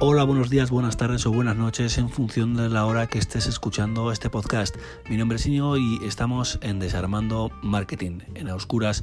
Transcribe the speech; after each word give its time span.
Hola, 0.00 0.22
buenos 0.22 0.48
días, 0.48 0.70
buenas 0.70 0.96
tardes 0.96 1.26
o 1.26 1.32
buenas 1.32 1.56
noches 1.56 1.98
en 1.98 2.08
función 2.08 2.54
de 2.54 2.68
la 2.68 2.86
hora 2.86 3.08
que 3.08 3.18
estés 3.18 3.48
escuchando 3.48 4.12
este 4.12 4.30
podcast. 4.30 4.76
Mi 5.10 5.16
nombre 5.16 5.34
es 5.38 5.46
Iñigo 5.46 5.76
y 5.76 5.98
estamos 6.04 6.60
en 6.62 6.78
Desarmando 6.78 7.50
Marketing, 7.62 8.20
en 8.36 8.48
Oscuras 8.48 9.02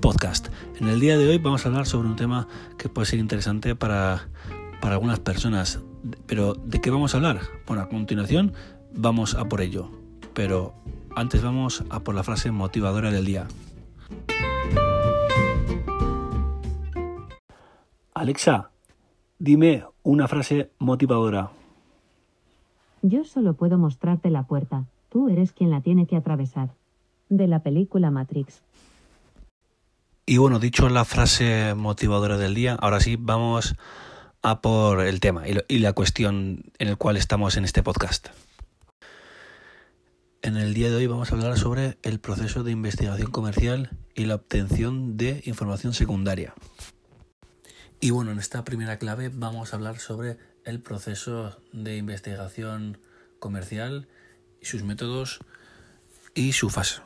Podcast. 0.00 0.46
En 0.80 0.86
el 0.86 1.00
día 1.00 1.18
de 1.18 1.28
hoy 1.28 1.38
vamos 1.38 1.64
a 1.64 1.70
hablar 1.70 1.86
sobre 1.86 2.06
un 2.06 2.14
tema 2.14 2.46
que 2.78 2.88
puede 2.88 3.06
ser 3.06 3.18
interesante 3.18 3.74
para, 3.74 4.28
para 4.80 4.94
algunas 4.94 5.18
personas. 5.18 5.80
Pero, 6.28 6.54
¿de 6.54 6.80
qué 6.80 6.90
vamos 6.90 7.14
a 7.14 7.16
hablar? 7.16 7.40
Bueno, 7.66 7.82
a 7.82 7.88
continuación 7.88 8.52
vamos 8.94 9.34
a 9.34 9.46
por 9.46 9.60
ello. 9.60 9.90
Pero 10.34 10.72
antes 11.16 11.42
vamos 11.42 11.82
a 11.90 11.98
por 11.98 12.14
la 12.14 12.22
frase 12.22 12.52
motivadora 12.52 13.10
del 13.10 13.24
día. 13.24 13.48
Alexa, 18.14 18.70
dime 19.40 19.84
una 20.08 20.26
frase 20.26 20.70
motivadora. 20.78 21.50
Yo 23.02 23.24
solo 23.24 23.52
puedo 23.52 23.76
mostrarte 23.76 24.30
la 24.30 24.44
puerta, 24.44 24.86
tú 25.10 25.28
eres 25.28 25.52
quien 25.52 25.68
la 25.68 25.82
tiene 25.82 26.06
que 26.06 26.16
atravesar. 26.16 26.70
De 27.28 27.46
la 27.46 27.62
película 27.62 28.10
Matrix. 28.10 28.62
Y 30.24 30.38
bueno, 30.38 30.60
dicho 30.60 30.88
la 30.88 31.04
frase 31.04 31.74
motivadora 31.74 32.38
del 32.38 32.54
día, 32.54 32.74
ahora 32.80 33.00
sí 33.00 33.16
vamos 33.20 33.74
a 34.40 34.62
por 34.62 35.02
el 35.02 35.20
tema 35.20 35.42
y 35.46 35.78
la 35.78 35.92
cuestión 35.92 36.64
en 36.78 36.88
el 36.88 36.96
cual 36.96 37.18
estamos 37.18 37.58
en 37.58 37.66
este 37.66 37.82
podcast. 37.82 38.28
En 40.40 40.56
el 40.56 40.72
día 40.72 40.88
de 40.88 40.96
hoy 40.96 41.06
vamos 41.06 41.30
a 41.30 41.34
hablar 41.34 41.58
sobre 41.58 41.98
el 42.02 42.18
proceso 42.18 42.64
de 42.64 42.72
investigación 42.72 43.30
comercial 43.30 43.90
y 44.14 44.24
la 44.24 44.36
obtención 44.36 45.18
de 45.18 45.42
información 45.44 45.92
secundaria. 45.92 46.54
Y 48.00 48.10
bueno, 48.10 48.30
en 48.30 48.38
esta 48.38 48.64
primera 48.64 48.98
clave 48.98 49.28
vamos 49.28 49.72
a 49.72 49.76
hablar 49.76 49.98
sobre 49.98 50.38
el 50.64 50.80
proceso 50.80 51.60
de 51.72 51.96
investigación 51.96 52.98
comercial 53.40 54.06
sus 54.62 54.84
métodos 54.84 55.40
y 56.34 56.52
su 56.52 56.70
fase. 56.70 57.00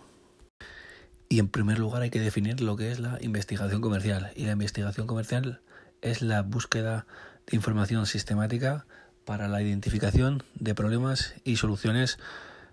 Y 1.28 1.38
en 1.38 1.48
primer 1.48 1.78
lugar 1.78 2.02
hay 2.02 2.10
que 2.10 2.20
definir 2.20 2.60
lo 2.60 2.76
que 2.76 2.92
es 2.92 3.00
la 3.00 3.18
investigación 3.22 3.80
comercial. 3.80 4.32
Y 4.36 4.44
la 4.44 4.52
investigación 4.52 5.06
comercial 5.06 5.62
es 6.02 6.20
la 6.20 6.42
búsqueda 6.42 7.06
de 7.46 7.56
información 7.56 8.04
sistemática 8.04 8.84
para 9.24 9.48
la 9.48 9.62
identificación 9.62 10.42
de 10.56 10.74
problemas 10.74 11.34
y 11.44 11.56
soluciones 11.56 12.18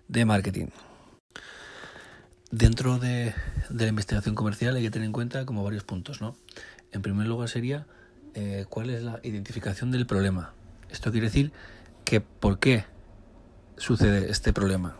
de 0.08 0.24
marketing. 0.26 0.66
Dentro 2.50 2.98
de, 2.98 3.32
de, 3.70 3.84
la 3.84 3.88
investigación 3.88 4.34
comercial 4.34 4.76
hay 4.76 4.82
que 4.82 4.90
tener 4.90 5.06
en 5.06 5.12
cuenta 5.12 5.46
como 5.46 5.62
varios 5.62 5.84
puntos, 5.84 6.20
¿no? 6.20 6.36
En 6.90 7.00
primer 7.00 7.28
lugar 7.28 7.48
sería 7.48 7.86
eh, 8.34 8.66
cuál 8.68 8.90
es 8.90 9.02
la 9.02 9.20
identificación 9.22 9.90
del 9.90 10.06
problema. 10.06 10.54
Esto 10.90 11.10
quiere 11.10 11.26
decir 11.26 11.52
que 12.04 12.20
por 12.20 12.58
qué 12.58 12.84
sucede 13.76 14.30
este 14.30 14.52
problema. 14.52 14.96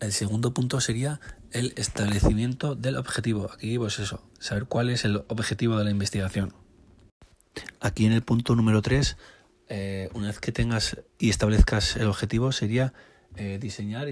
El 0.00 0.12
segundo 0.12 0.52
punto 0.52 0.80
sería 0.80 1.20
el 1.50 1.72
establecimiento 1.76 2.74
del 2.74 2.96
objetivo. 2.96 3.50
Aquí, 3.52 3.78
pues 3.78 3.98
eso, 3.98 4.22
saber 4.38 4.66
cuál 4.66 4.90
es 4.90 5.04
el 5.04 5.24
objetivo 5.28 5.78
de 5.78 5.84
la 5.84 5.90
investigación. 5.90 6.52
Aquí 7.80 8.04
en 8.06 8.12
el 8.12 8.22
punto 8.22 8.56
número 8.56 8.82
3, 8.82 9.16
eh, 9.68 10.10
una 10.14 10.26
vez 10.26 10.40
que 10.40 10.52
tengas 10.52 10.98
y 11.18 11.30
establezcas 11.30 11.96
el 11.96 12.08
objetivo, 12.08 12.52
sería 12.52 12.92
eh, 13.36 13.58
diseñar 13.60 14.08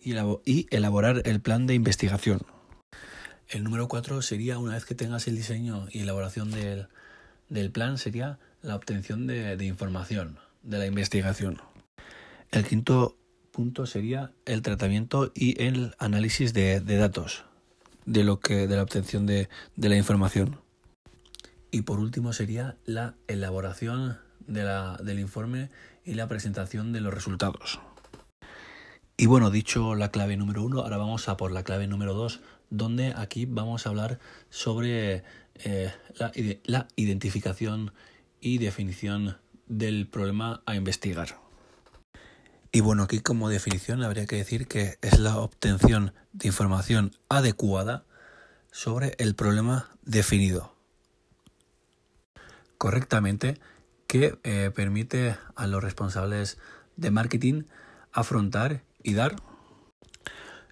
y 0.00 0.66
elaborar 0.70 1.22
el 1.24 1.40
plan 1.40 1.66
de 1.66 1.74
investigación. 1.74 2.40
El 3.48 3.62
número 3.64 3.88
cuatro 3.88 4.22
sería, 4.22 4.58
una 4.58 4.74
vez 4.74 4.84
que 4.84 4.94
tengas 4.94 5.28
el 5.28 5.36
diseño 5.36 5.86
y 5.90 6.00
elaboración 6.00 6.50
del, 6.50 6.88
del 7.48 7.70
plan, 7.70 7.98
sería 7.98 8.38
la 8.62 8.74
obtención 8.74 9.26
de, 9.26 9.56
de, 9.56 9.64
información, 9.66 10.38
de 10.62 10.78
la 10.78 10.86
investigación. 10.86 11.60
El 12.50 12.64
quinto 12.64 13.16
punto 13.52 13.86
sería 13.86 14.32
el 14.46 14.62
tratamiento 14.62 15.30
y 15.34 15.62
el 15.62 15.94
análisis 15.98 16.54
de, 16.54 16.80
de 16.80 16.96
datos, 16.96 17.44
de, 18.06 18.24
lo 18.24 18.40
que, 18.40 18.66
de 18.66 18.76
la 18.76 18.82
obtención 18.82 19.26
de, 19.26 19.48
de 19.76 19.88
la 19.88 19.96
información. 19.96 20.58
Y 21.70 21.82
por 21.82 21.98
último 21.98 22.32
sería 22.32 22.76
la 22.84 23.14
elaboración 23.28 24.18
de 24.46 24.64
la, 24.64 24.96
del 25.02 25.20
informe 25.20 25.70
y 26.04 26.14
la 26.14 26.28
presentación 26.28 26.92
de 26.92 27.00
los 27.00 27.12
resultados. 27.12 27.80
Y 29.16 29.26
bueno, 29.26 29.50
dicho 29.50 29.94
la 29.94 30.10
clave 30.10 30.36
número 30.36 30.64
uno, 30.64 30.80
ahora 30.80 30.96
vamos 30.96 31.28
a 31.28 31.36
por 31.36 31.52
la 31.52 31.62
clave 31.62 31.86
número 31.86 32.14
dos, 32.14 32.40
donde 32.76 33.12
aquí 33.16 33.46
vamos 33.46 33.86
a 33.86 33.90
hablar 33.90 34.18
sobre 34.50 35.22
eh, 35.56 35.92
la, 36.64 36.88
identificación 36.96 37.92
y 38.40 38.58
definición 38.58 39.38
del 39.66 40.06
problema 40.06 40.62
a 40.66 40.74
investigar. 40.74 41.38
Y 42.72 42.80
bueno, 42.80 43.04
aquí 43.04 43.20
como 43.20 43.48
definición 43.48 44.02
habría 44.02 44.26
que 44.26 44.36
decir 44.36 44.66
que 44.66 44.98
es 45.00 45.18
la 45.20 45.38
obtención 45.38 46.12
de 46.32 46.48
información 46.48 47.12
adecuada 47.28 48.04
sobre 48.72 49.14
el 49.18 49.34
problema 49.34 49.96
definido 50.02 50.74
correctamente 52.84 53.58
que 54.06 54.38
eh, 54.44 54.70
permite 54.74 55.36
a 55.54 55.66
los 55.66 55.82
responsables 55.82 56.58
de 56.96 57.10
marketing 57.10 57.62
afrontar 58.12 58.82
y 59.02 59.14
dar 59.14 59.36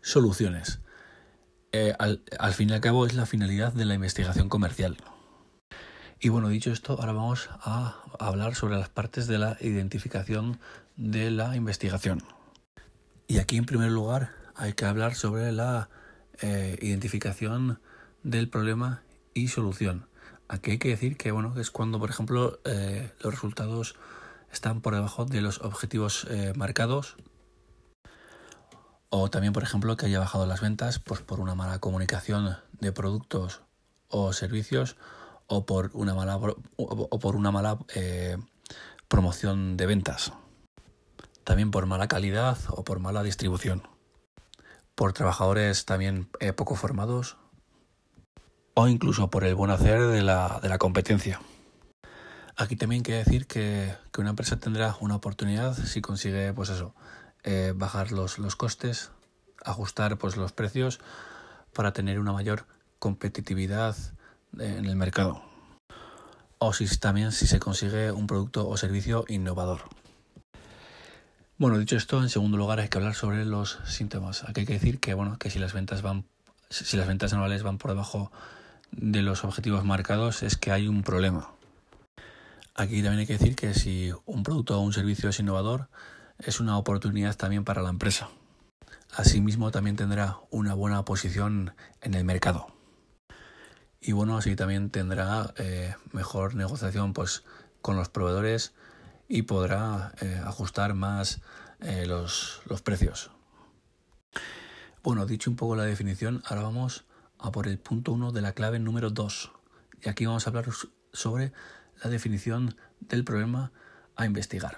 soluciones. 0.03 0.81
Eh, 1.75 1.95
al, 1.99 2.21
fin 2.53 2.69
y 2.69 2.75
al 2.75 2.83
cabo 2.83 3.07
es 3.07 3.15
la 3.15 3.25
finalidad 3.25 3.73
de 3.73 3.87
la 3.87 3.95
investigación 3.95 4.51
comercial. 4.51 4.99
Y 6.21 6.29
bueno, 6.29 6.49
dicho 6.49 6.71
esto, 6.71 6.99
ahora 7.01 7.13
vamos 7.13 7.49
a 7.63 7.97
hablar 8.19 8.55
sobre 8.55 8.77
las 8.77 8.91
partes 8.91 9.27
de 9.27 9.39
la 9.39 9.57
identificación 9.59 10.61
de 10.97 11.31
la 11.31 11.57
investigación. 11.57 12.23
Y 13.27 13.39
aquí 13.39 13.57
en 13.57 13.65
primer 13.65 13.91
lugar 13.91 14.33
hay 14.55 14.75
que 14.75 14.85
hablar 14.85 15.15
sobre 15.15 15.51
la 15.51 15.89
eh, 16.43 16.79
identificación 16.83 17.81
del 18.23 18.51
problema 18.51 19.03
y 19.33 19.49
solución. 19.49 20.07
Aquí 20.49 20.73
hay 20.73 20.79
que 20.79 20.91
decir 20.91 21.17
que 21.17 21.33
bueno, 21.33 21.59
es 21.59 21.71
cuando, 21.71 21.99
por 21.99 22.11
ejemplo, 22.11 22.61
eh, 22.67 23.11
los 23.23 23.33
resultados 23.33 23.97
están 24.53 24.83
por 24.83 24.95
debajo 24.95 25.25
de 25.25 25.41
los 25.41 25.63
objetivos 25.63 26.29
marcados 26.55 27.17
o 29.15 29.29
también, 29.29 29.53
por 29.53 29.63
ejemplo, 29.63 29.95
que 29.99 30.07
haya 30.07 30.21
bajado 30.21 30.47
las 30.47 30.63
ventas 30.63 30.99
pues, 30.99 31.21
por 31.21 31.39
una 31.39 31.55
mala 31.55 31.79
comunicación 31.81 32.57
de 32.81 32.93
productos 32.93 33.61
o 34.09 34.33
servicios 34.33 34.97
o 35.49 35.67
por 35.67 35.91
una 35.93 36.15
mala, 36.15 36.39
o 36.39 37.19
por 37.19 37.37
una 37.37 37.51
mala 37.51 37.77
eh, 37.95 38.39
promoción 39.09 39.77
de 39.77 39.85
ventas. 39.85 40.33
También 41.45 41.71
por 41.71 41.85
mala 41.85 42.09
calidad 42.09 42.57
o 42.71 42.85
por 42.85 43.01
mala 43.01 43.23
distribución. 43.23 43.87
Por 44.95 45.13
trabajadores 45.13 45.85
también 45.85 46.31
eh, 46.41 46.55
poco 46.55 46.75
formados 46.75 47.37
o 48.73 48.89
incluso 48.89 49.29
por 49.29 49.45
el 49.45 49.55
buen 49.55 49.71
hacer 49.71 50.07
de 50.07 50.23
la, 50.23 50.59
de 50.63 50.71
la 50.71 50.79
competencia. 50.79 51.39
Aquí 52.57 52.77
también 52.77 53.03
quiere 53.03 53.25
decir 53.25 53.47
que, 53.47 53.95
que, 54.11 54.23
una 54.23 54.31
empresa 54.31 54.59
tendrá 54.59 54.97
una 55.01 55.17
oportunidad 55.17 55.77
si 55.77 56.01
consigue, 56.01 56.55
pues 56.55 56.71
eso, 56.71 56.95
eh, 57.45 57.73
bajar 57.75 58.13
los, 58.13 58.39
los 58.39 58.57
costes, 58.57 59.11
ajustar 59.65 60.19
pues, 60.19 60.37
los 60.37 60.53
precios 60.53 61.01
para 61.73 61.93
tener 61.93 62.19
una 62.19 62.33
mayor 62.33 62.67
competitividad 62.99 63.97
en 64.59 64.85
el 64.85 64.97
mercado. 64.97 65.43
O 66.59 66.73
si 66.73 66.87
también 66.99 67.33
si 67.33 67.47
se 67.47 67.59
consigue 67.59 68.13
un 68.13 68.27
producto 68.27 68.69
o 68.69 68.77
servicio 68.77 69.25
innovador. 69.29 69.81
Bueno, 71.59 71.79
dicho 71.79 71.97
esto, 71.97 72.21
en 72.23 72.29
segundo 72.29 72.57
lugar 72.57 72.81
hay 72.81 72.89
que 72.89 72.99
hablar 72.99 73.15
sobre 73.15 73.45
los 73.45 73.79
síntomas. 73.85 74.45
Aquí 74.45 74.61
hay 74.61 74.67
que 74.67 74.73
decir 74.75 75.01
que 75.01 75.15
bueno, 75.15 75.39
que 75.39 75.51
si 75.51 75.59
las 75.59 75.73
ventas 75.73 76.03
van 76.03 76.25
si 76.73 76.97
las 76.97 77.07
ventas 77.07 77.33
anuales 77.33 77.63
van 77.63 77.79
por 77.79 77.91
debajo 77.91 78.33
de 78.91 79.23
los 79.23 79.45
objetivos 79.45 79.85
marcados 79.85 80.43
es 80.43 80.57
que 80.57 80.73
hay 80.73 80.89
un 80.89 81.03
problema. 81.03 81.51
Aquí 82.75 83.03
también 83.03 83.21
hay 83.21 83.27
que 83.27 83.35
decir 83.35 83.55
que 83.55 83.75
si 83.75 84.11
un 84.25 84.43
producto 84.43 84.79
o 84.79 84.81
un 84.81 84.95
servicio 84.95 85.29
es 85.29 85.39
innovador, 85.39 85.89
es 86.45 86.61
una 86.61 86.79
oportunidad 86.79 87.37
también 87.37 87.65
para 87.65 87.83
la 87.83 87.91
empresa. 87.91 88.31
Asimismo, 89.15 89.71
también 89.71 89.97
tendrá 89.97 90.39
una 90.51 90.75
buena 90.75 91.05
posición 91.05 91.75
en 92.01 92.15
el 92.15 92.25
mercado. 92.25 92.75
Y 94.01 94.13
bueno, 94.13 94.37
así 94.37 94.57
también 94.57 94.91
tendrá 94.91 95.55
eh, 95.59 95.95
mejor 96.13 96.55
negociación 96.55 97.13
pues, 97.13 97.45
con 97.83 97.97
los 97.97 98.09
proveedores 98.09 98.73
y 99.29 99.43
podrá 99.43 100.13
eh, 100.21 100.41
ajustar 100.45 100.95
más 100.95 101.41
eh, 101.81 102.07
los, 102.07 102.63
los 102.67 102.83
precios. 102.83 103.31
Bueno, 105.03 105.27
dicho 105.27 105.51
un 105.51 105.57
poco 105.57 105.77
la 105.77 105.85
definición, 105.85 106.43
ahora 106.47 106.63
vamos 106.63 107.05
a 107.39 107.53
por 107.53 107.67
el 107.67 107.79
punto 107.79 108.13
1 108.13 108.33
de 108.33 108.41
la 108.41 108.53
clave 108.53 108.79
número 108.79 109.11
2. 109.11 109.53
Y 110.03 110.09
aquí 110.09 110.27
vamos 110.27 110.47
a 110.47 110.51
hablar 110.51 110.67
sobre 111.13 111.53
la 112.03 112.11
definición 112.11 112.77
del 113.01 113.25
problema 113.25 113.73
a 114.17 114.27
investigar. 114.27 114.77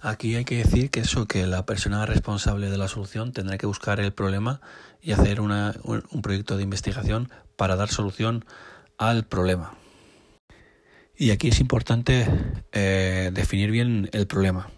Aquí 0.00 0.36
hay 0.36 0.44
que 0.44 0.58
decir 0.58 0.90
que 0.90 1.00
eso, 1.00 1.26
que 1.26 1.46
la 1.46 1.66
persona 1.66 2.06
responsable 2.06 2.70
de 2.70 2.78
la 2.78 2.86
solución 2.86 3.32
tendrá 3.32 3.58
que 3.58 3.66
buscar 3.66 3.98
el 3.98 4.12
problema 4.12 4.60
y 5.02 5.12
hacer 5.12 5.40
una, 5.40 5.74
un 5.84 6.22
proyecto 6.22 6.56
de 6.56 6.62
investigación 6.62 7.30
para 7.56 7.74
dar 7.74 7.88
solución 7.88 8.44
al 8.96 9.24
problema. 9.24 9.74
Y 11.16 11.32
aquí 11.32 11.48
es 11.48 11.58
importante 11.58 12.28
eh, 12.70 13.30
definir 13.34 13.72
bien 13.72 14.08
el 14.12 14.28
problema. 14.28 14.70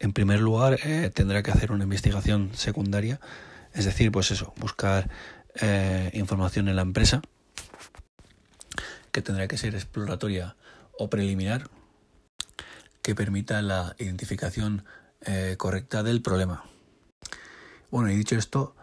En 0.00 0.12
primer 0.12 0.40
lugar, 0.40 0.80
eh, 0.82 1.08
tendrá 1.14 1.44
que 1.44 1.52
hacer 1.52 1.70
una 1.70 1.84
investigación 1.84 2.50
secundaria, 2.54 3.20
es 3.72 3.84
decir, 3.84 4.10
pues 4.10 4.32
eso, 4.32 4.52
buscar 4.56 5.08
eh, 5.60 6.10
información 6.14 6.68
en 6.68 6.74
la 6.74 6.82
empresa, 6.82 7.22
que 9.12 9.22
tendrá 9.22 9.46
que 9.46 9.56
ser 9.56 9.76
exploratoria 9.76 10.56
o 10.98 11.08
preliminar, 11.08 11.70
que 13.04 13.14
permita 13.14 13.62
la 13.62 13.94
identificación 13.98 14.84
correcta 15.56 16.02
del 16.02 16.20
problema. 16.20 16.64
Bueno, 17.90 18.10
y 18.10 18.16
dicho 18.16 18.36
esto, 18.36 18.74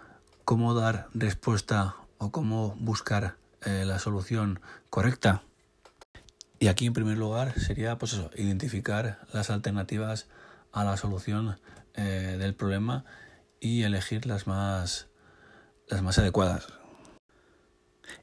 ¿cómo 0.45 0.73
dar 0.73 1.09
respuesta 1.13 1.95
o 2.17 2.31
cómo 2.31 2.75
buscar 2.79 3.35
la 3.65 3.99
solución 3.99 4.61
correcta? 4.89 5.43
Y 6.61 6.67
aquí 6.67 6.85
en 6.85 6.93
primer 6.93 7.17
lugar 7.17 7.59
sería 7.59 7.97
pues 7.97 8.13
eso, 8.13 8.29
identificar 8.35 9.19
las 9.33 9.49
alternativas 9.49 10.27
a 10.71 10.83
la 10.83 10.95
solución 10.95 11.59
eh, 11.95 12.37
del 12.39 12.53
problema 12.53 13.03
y 13.59 13.81
elegir 13.81 14.27
las 14.27 14.45
más, 14.45 15.07
las 15.87 16.03
más 16.03 16.19
adecuadas. 16.19 16.67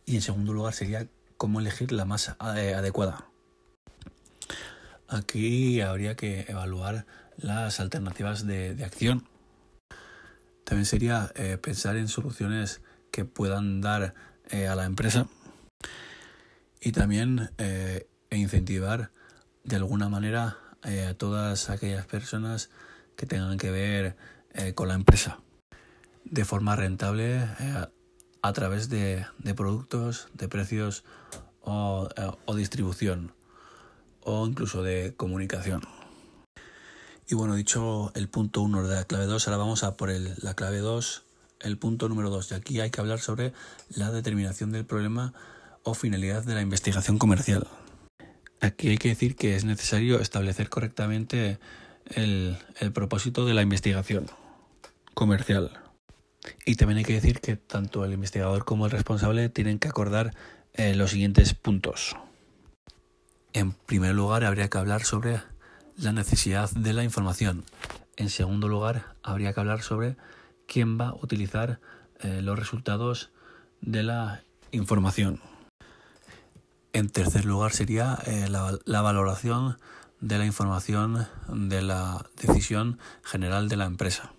Y 0.07 0.15
en 0.15 0.23
segundo 0.23 0.53
lugar 0.53 0.73
sería 0.73 1.09
cómo 1.37 1.59
elegir 1.59 1.91
la 1.91 2.05
más 2.05 2.37
eh, 2.57 2.75
adecuada. 2.75 3.28
Aquí 5.09 5.81
habría 5.81 6.15
que 6.17 6.45
evaluar 6.49 7.07
las 7.37 7.81
alternativas 7.81 8.47
de, 8.47 8.85
acción. 8.85 9.27
También 10.65 10.87
sería 10.87 11.33
eh, 11.35 11.57
pensar 11.57 11.97
en 11.97 12.09
soluciones 12.09 12.83
que 13.11 13.25
puedan 13.25 13.81
dar 13.81 14.15
a 14.51 14.75
la 14.75 14.85
empresa 14.85 15.27
y 16.81 16.93
también 16.93 17.51
e 17.59 18.07
incentivar 18.31 19.11
de 19.65 19.77
alguna 19.77 20.09
manera 20.09 20.57
eh, 20.85 21.07
a 21.07 21.15
todas 21.15 21.71
aquellas 21.71 22.07
personas 22.07 22.71
que 23.17 23.27
tengan 23.27 23.59
que 23.59 23.71
ver 23.71 24.17
eh, 24.55 24.75
con 24.75 24.89
la 24.89 24.95
empresa 24.95 25.41
de 26.25 26.45
forma 26.45 26.77
rentable 26.77 27.39
eh, 27.39 27.87
a 28.43 28.53
través 28.53 28.89
de, 28.89 29.27
productos, 29.57 30.29
de 30.35 30.49
precios 30.49 31.05
o, 31.63 32.09
distribución 32.55 33.33
o 34.29 34.47
incluso 34.47 34.83
de 34.83 35.15
comunicación. 35.17 35.81
Y 37.31 37.35
bueno, 37.35 37.55
dicho 37.55 38.13
el 38.15 38.29
punto 38.29 38.61
1 38.61 38.87
de 38.87 38.95
la 38.95 39.05
clave 39.05 39.25
2, 39.25 39.49
ahora 39.49 39.57
vamos 39.57 39.85
a 39.85 39.97
por 39.97 40.11
el, 40.11 40.35
la 40.43 40.53
clave 40.55 40.79
2, 40.79 41.25
el 41.61 41.79
punto 41.79 42.11
número 42.11 42.29
2. 42.29 42.53
Y 42.53 42.55
aquí 42.55 42.81
hay 42.81 42.91
que 42.91 43.01
hablar 43.01 43.21
sobre 43.21 43.55
la 43.89 44.11
determinación 44.11 44.71
del 44.71 44.85
problema 44.85 45.33
o 45.83 45.95
finalidad 45.95 46.45
de 46.45 46.55
la 46.55 46.61
investigación 46.61 47.19
comercial. 47.19 47.67
Aquí 48.61 48.89
hay 48.89 48.99
que 48.99 49.09
decir 49.09 49.35
que 49.35 49.57
es 49.57 49.65
necesario 49.65 50.21
establecer 50.21 50.69
correctamente 50.69 51.59
el, 52.15 52.59
propósito 52.93 53.47
de 53.47 53.55
la 53.55 53.63
investigación 53.63 54.27
comercial. 55.15 55.71
Y 56.67 56.75
también 56.75 56.99
hay 56.99 57.05
que 57.05 57.15
decir 57.15 57.41
que 57.41 57.57
tanto 57.57 58.05
el 58.05 58.13
investigador 58.13 58.67
como 58.67 58.85
el 58.85 58.91
responsable 58.91 59.49
tienen 59.49 59.79
que 59.79 59.89
acordar 59.89 60.35
eh, 60.75 60.95
los 60.95 61.13
siguientes 61.13 61.55
puntos. 61.55 62.15
En 63.53 63.73
primer 63.73 64.15
lugar, 64.15 64.45
habría 64.45 64.69
que 64.69 64.79
hablar 64.79 65.05
sobre 65.05 65.41
la 65.97 66.13
necesidad 66.13 66.71
de 66.71 66.93
la 66.93 67.05
información. 67.05 67.65
En 68.17 68.31
segundo 68.31 68.69
lugar, 68.69 69.15
habría 69.23 69.53
que 69.53 69.61
hablar 69.61 69.83
sobre 69.83 70.17
quién 70.67 70.99
va 71.01 71.09
a 71.09 71.15
utilizar 71.15 71.81
eh, 72.21 72.43
los 72.43 72.59
resultados 72.59 73.31
de 73.81 74.03
la 74.03 74.43
información. 74.71 75.41
En 76.93 77.09
tercer 77.09 77.45
lugar 77.45 77.73
sería 77.73 78.19
eh, 78.27 78.49
la, 78.49 79.03
valoración 79.03 79.79
de 80.21 80.39
la 80.39 80.47
información 80.47 81.27
de 81.49 81.83
la 81.83 82.27
decisión 82.41 82.99
general 83.23 83.69
de 83.69 83.77
la 83.77 83.85
empresa. 83.85 84.33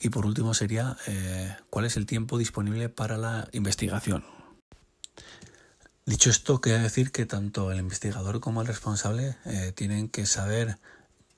Y 0.00 0.08
por 0.08 0.26
último 0.26 0.54
sería 0.54 0.96
eh, 1.06 1.54
cuál 1.70 1.84
es 1.84 1.96
el 1.96 2.06
tiempo 2.06 2.38
disponible 2.38 2.88
para 2.88 3.18
la 3.18 3.48
investigación. 3.52 4.24
Dicho 6.04 6.30
esto, 6.30 6.60
quiere 6.60 6.80
decir 6.80 7.12
que 7.12 7.26
tanto 7.26 7.70
el 7.70 7.78
investigador 7.78 8.40
como 8.40 8.60
el 8.60 8.66
responsable 8.66 9.36
eh, 9.44 9.72
tienen 9.74 10.08
que 10.08 10.26
saber 10.26 10.78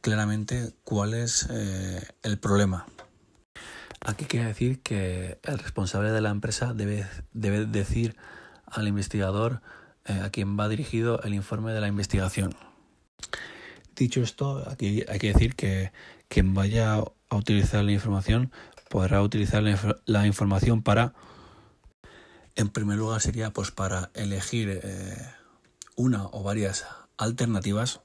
claramente 0.00 0.74
cuál 0.84 1.14
es 1.14 1.48
el 1.48 2.38
problema. 2.38 2.86
Aquí 4.00 4.26
quiere 4.26 4.46
decir 4.46 4.80
que 4.82 5.38
el 5.42 5.58
responsable 5.58 6.10
de 6.10 6.20
la 6.20 6.28
empresa 6.28 6.74
debe, 6.74 7.06
debe 7.32 7.64
decir 7.64 8.16
al 8.66 8.86
investigador 8.86 9.62
eh, 10.04 10.20
a 10.22 10.28
quien 10.28 10.58
va 10.58 10.68
dirigido 10.68 11.22
el 11.22 11.32
informe 11.32 11.72
de 11.72 11.80
la 11.80 11.88
investigación. 11.88 12.54
Dicho 13.96 14.22
esto, 14.22 14.68
aquí 14.68 15.04
hay 15.08 15.18
que 15.18 15.32
decir 15.32 15.54
que 15.54 15.92
quien 16.28 16.52
vaya 16.52 16.96
a 16.96 17.36
utilizar 17.36 17.82
la 17.82 17.92
información 17.92 18.52
podrá 18.90 19.22
utilizar 19.22 19.62
la, 20.04 20.26
información 20.26 20.82
para, 20.82 21.14
en 22.56 22.68
primer 22.68 22.98
lugar 22.98 23.20
sería 23.20 23.50
pues 23.50 23.70
para 23.70 24.10
elegir 24.14 24.80
eh, 24.82 25.34
una 25.96 26.26
o 26.26 26.42
varias 26.42 26.86
alternativas 27.16 28.00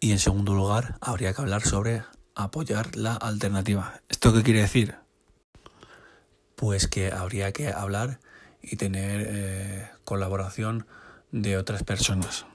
y 0.00 0.12
en 0.12 0.18
segundo 0.18 0.54
lugar 0.54 0.96
habría 1.00 1.32
que 1.32 1.42
hablar 1.42 1.62
sobre 1.62 2.04
apoyar 2.34 2.96
la 2.96 3.14
alternativa. 3.14 4.00
¿Esto 4.08 4.32
qué 4.32 4.42
quiere 4.42 4.60
decir? 4.60 4.96
Pues 6.56 6.88
que 6.88 7.12
habría 7.12 7.52
que 7.52 7.68
hablar 7.68 8.20
y 8.62 8.76
tener 8.76 9.26
eh, 9.28 9.90
colaboración 10.04 10.86
de 11.32 11.56
otras 11.56 11.82
personas 11.82 12.46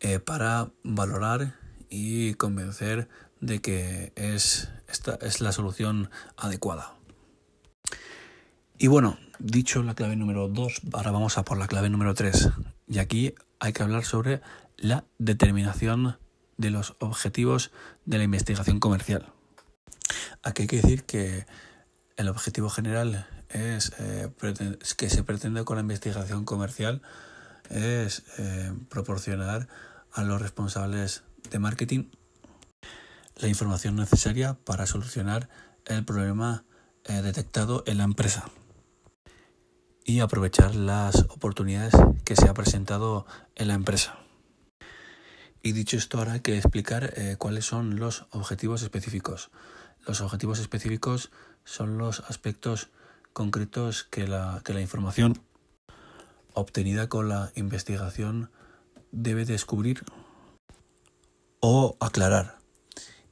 eh, 0.00 0.18
para 0.18 0.70
valorar 0.82 1.54
y 1.90 2.34
convencer 2.34 3.08
de 3.40 3.60
que 3.60 4.12
es, 4.16 4.68
esta 4.88 5.18
es 5.20 5.40
la 5.40 5.52
solución 5.52 6.10
adecuada. 6.36 6.99
Y 8.82 8.86
bueno, 8.86 9.18
dicho 9.38 9.82
la 9.82 9.94
clave 9.94 10.16
número 10.16 10.48
2, 10.48 10.80
ahora 10.94 11.10
vamos 11.10 11.36
a 11.36 11.44
por 11.44 11.58
la 11.58 11.66
clave 11.66 11.90
número 11.90 12.14
3. 12.14 12.48
Y 12.88 12.98
aquí 12.98 13.34
hay 13.58 13.74
que 13.74 13.82
hablar 13.82 14.06
sobre 14.06 14.40
la 14.78 15.04
determinación 15.18 16.16
de 16.56 16.70
los 16.70 16.96
objetivos 16.98 17.72
de 18.06 18.16
la 18.16 18.24
investigación 18.24 18.80
comercial. 18.80 19.26
Aquí 20.42 20.62
hay 20.62 20.66
que 20.66 20.80
decir 20.80 21.04
que 21.04 21.44
el 22.16 22.30
objetivo 22.30 22.70
general 22.70 23.26
es 23.50 23.92
eh, 23.98 24.30
que 24.96 25.10
se 25.10 25.24
pretende 25.24 25.62
con 25.64 25.76
la 25.76 25.82
investigación 25.82 26.46
comercial 26.46 27.02
es 27.68 28.22
eh, 28.38 28.72
proporcionar 28.88 29.68
a 30.10 30.22
los 30.24 30.40
responsables 30.40 31.22
de 31.50 31.58
marketing 31.58 32.04
la 33.36 33.48
información 33.48 33.96
necesaria 33.96 34.54
para 34.54 34.86
solucionar 34.86 35.50
el 35.84 36.02
problema 36.02 36.64
eh, 37.04 37.20
detectado 37.20 37.84
en 37.86 37.98
la 37.98 38.04
empresa 38.04 38.50
y 40.10 40.18
aprovechar 40.18 40.74
las 40.74 41.14
oportunidades 41.28 41.94
que 42.24 42.34
se 42.34 42.48
ha 42.48 42.54
presentado 42.54 43.26
en 43.54 43.68
la 43.68 43.74
empresa. 43.74 44.18
Y 45.62 45.70
dicho 45.70 45.96
esto, 45.96 46.18
ahora 46.18 46.32
hay 46.32 46.40
que 46.40 46.56
explicar 46.56 47.14
cuáles 47.38 47.66
son 47.66 47.94
los 48.00 48.26
objetivos 48.30 48.82
específicos. 48.82 49.50
Los 50.04 50.20
objetivos 50.20 50.58
específicos 50.58 51.30
son 51.64 51.96
los 51.96 52.20
aspectos 52.28 52.88
concretos 53.32 54.02
que 54.02 54.26
la, 54.26 54.62
que 54.64 54.74
la 54.74 54.80
información 54.80 55.40
obtenida 56.54 57.08
con 57.08 57.28
la 57.28 57.52
investigación 57.54 58.50
debe 59.12 59.44
descubrir 59.44 60.02
o 61.60 61.96
aclarar 62.00 62.58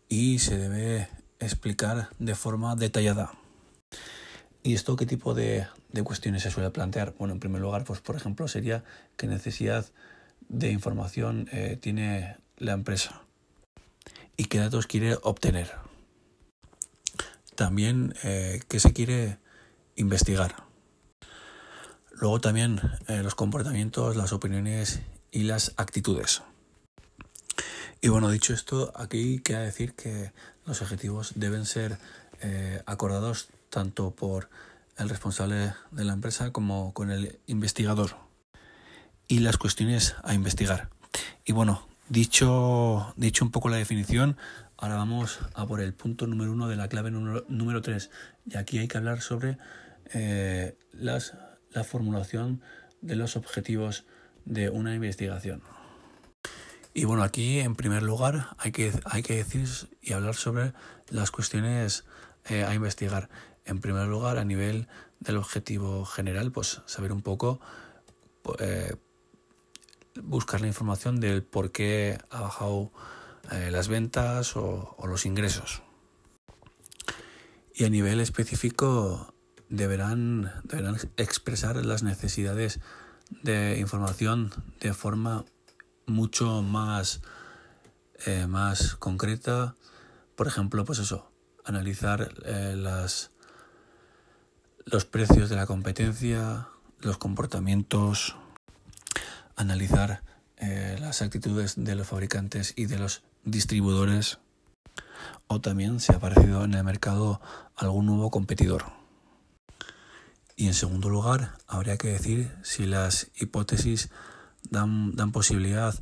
y 0.09 0.39
se 0.39 0.57
debe 0.57 1.09
explicar 1.41 2.11
de 2.21 2.37
forma 2.37 2.77
detallada. 2.77 3.38
¿Y 4.69 4.75
esto 4.75 4.97
qué 4.97 5.07
tipo 5.07 5.33
de, 5.33 5.67
de, 5.93 6.03
cuestiones 6.03 6.43
se 6.43 6.51
suele 6.51 6.69
plantear? 6.69 7.15
Bueno, 7.19 7.33
en 7.33 7.41
primer 7.41 7.63
lugar, 7.63 7.85
pues 7.85 8.01
por 8.01 8.17
ejemplo, 8.17 8.49
sería 8.49 8.85
qué 9.17 9.27
necesidad 9.27 9.87
de 10.51 10.71
información 10.71 11.49
eh, 11.53 11.79
tiene 11.81 12.37
la 12.59 12.73
empresa 12.73 13.23
y 14.37 14.45
qué 14.45 14.59
datos 14.59 14.87
quiere 14.87 15.17
obtener. 15.23 15.71
También 17.55 18.13
eh, 18.25 18.61
qué 18.69 18.79
se 18.79 18.93
quiere 18.93 19.39
investigar. 19.97 20.55
Luego 22.13 22.39
también 22.43 22.79
eh, 23.07 23.23
los 23.23 23.35
comportamientos, 23.35 24.17
las 24.17 24.35
opiniones 24.35 25.01
y 25.31 25.45
las 25.45 25.73
actitudes. 25.79 26.43
Y 28.03 28.09
bueno, 28.09 28.29
dicho 28.29 28.53
esto, 28.53 28.93
aquí 28.95 29.39
queda 29.39 29.63
decir 29.63 29.95
que 29.95 30.33
los 30.67 30.83
objetivos 30.83 31.33
deben 31.37 31.65
ser 31.65 31.99
acordados 32.87 33.49
tanto 33.79 34.11
por 34.11 34.51
el 34.97 35.09
responsable 35.09 35.73
de 35.93 36.05
la 36.05 36.13
empresa 36.13 36.51
como 36.51 36.93
con 36.95 37.13
el 37.13 37.39
investigador. 37.47 38.17
Y 39.29 39.39
las 39.39 39.57
cuestiones 39.57 40.17
a 40.25 40.35
investigar. 40.35 40.89
Y 41.45 41.53
bueno, 41.53 41.87
dicho, 42.09 43.15
dicho 43.17 43.45
un 43.45 43.53
poco 43.53 43.69
la 43.69 43.77
definición, 43.77 44.37
ahora 44.77 44.97
vamos 44.97 45.39
a 45.55 45.65
por 45.69 45.81
el 45.81 45.95
punto 45.95 46.27
número 46.27 46.51
uno 46.51 46.67
de 46.67 46.75
la 46.75 46.89
clave 46.89 47.13
número, 47.13 47.83
tres. 47.83 48.11
Y 48.47 48.57
aquí 48.57 48.79
hay 48.79 48.89
que 48.89 48.99
hablar 48.99 49.21
sobre 49.21 49.59
eh, 50.13 50.77
las, 50.91 51.35
la 51.71 51.85
formulación 51.85 52.61
de 53.01 53.15
los 53.15 53.37
objetivos 53.37 54.07
de 54.45 54.71
una 54.71 54.93
investigación. 54.93 55.63
Y 56.95 57.05
bueno, 57.05 57.23
aquí 57.23 57.61
en 57.61 57.77
primer 57.77 58.03
lugar 58.03 58.57
hay 58.59 58.73
que, 58.73 58.93
hay 59.05 59.23
que 59.23 59.37
decir 59.37 59.69
y 60.03 60.15
hablar 60.15 60.35
sobre 60.35 60.73
las 61.11 61.31
cuestiones 61.31 62.05
eh, 62.51 62.65
a 62.65 62.75
investigar. 62.75 63.29
En 63.69 63.81
primer 63.81 64.09
lugar, 64.09 64.39
a 64.39 64.45
nivel 64.45 64.89
del 65.21 65.37
objetivo 65.37 66.07
general, 66.07 66.51
pues 66.51 66.81
saber 66.87 67.13
un 67.13 67.21
poco, 67.21 67.61
eh, 68.59 68.97
buscar 70.23 70.63
la 70.63 70.69
información 70.69 71.21
del 71.21 71.43
por 71.43 71.71
qué 71.71 72.19
ha 72.31 72.41
bajado 72.41 72.91
eh, 73.53 73.71
las 73.71 73.89
ventas 73.89 74.57
o, 74.57 74.97
los 75.07 75.27
ingresos. 75.27 75.83
Y 77.75 77.85
a 77.85 77.91
nivel 77.91 78.21
específico 78.21 79.35
deberán, 79.69 80.51
deberán 80.65 80.97
expresar 81.19 81.77
las 81.85 82.03
necesidades 82.03 82.81
de 83.43 83.79
información 83.79 84.51
de 84.81 84.95
forma 84.95 85.45
mucho 86.07 86.63
más, 86.63 87.21
eh, 88.25 88.47
más 88.47 88.97
concreta. 88.97 89.77
Por 90.37 90.47
ejemplo, 90.47 90.87
pues 90.87 91.01
eso, 91.01 91.31
analizar 91.67 92.33
las, 92.47 93.31
los 94.91 95.05
precios 95.05 95.51
de 95.51 95.57
la 95.57 95.67
competencia, 95.67 96.69
los 97.01 97.19
comportamientos, 97.19 98.37
analizar 99.55 100.23
eh, 100.57 100.97
las 100.99 101.21
actitudes 101.21 101.75
de 101.77 101.95
los 101.95 102.07
fabricantes 102.07 102.73
y 102.75 102.87
de 102.87 102.99
los 102.99 103.23
distribuidores 103.45 104.39
o 105.47 105.61
también 105.61 106.01
si 106.01 106.13
ha 106.13 106.17
aparecido 106.17 106.65
en 106.65 106.73
el 106.73 106.85
mercado 106.85 107.41
algún 107.77 108.07
nuevo 108.07 108.31
competidor. 108.31 108.87
Y 110.57 110.67
en 110.67 110.75
segundo 110.75 111.11
lugar, 111.11 111.59
habría 111.67 111.99
que 111.99 112.09
decir 112.09 112.51
si 112.63 112.87
las 112.87 113.31
hipótesis 113.37 114.09
dan, 114.71 115.15
dan 115.15 115.33
posibilidad 115.33 115.95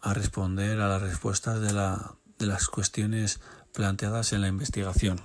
a 0.00 0.14
responder 0.14 0.80
a 0.80 0.88
las 0.88 1.02
respuestas 1.02 1.60
de, 1.60 1.72
la, 1.72 2.14
de 2.38 2.46
las 2.46 2.68
cuestiones 2.68 3.40
planteadas 3.72 4.32
en 4.32 4.42
la 4.42 4.48
investigación, 4.48 5.20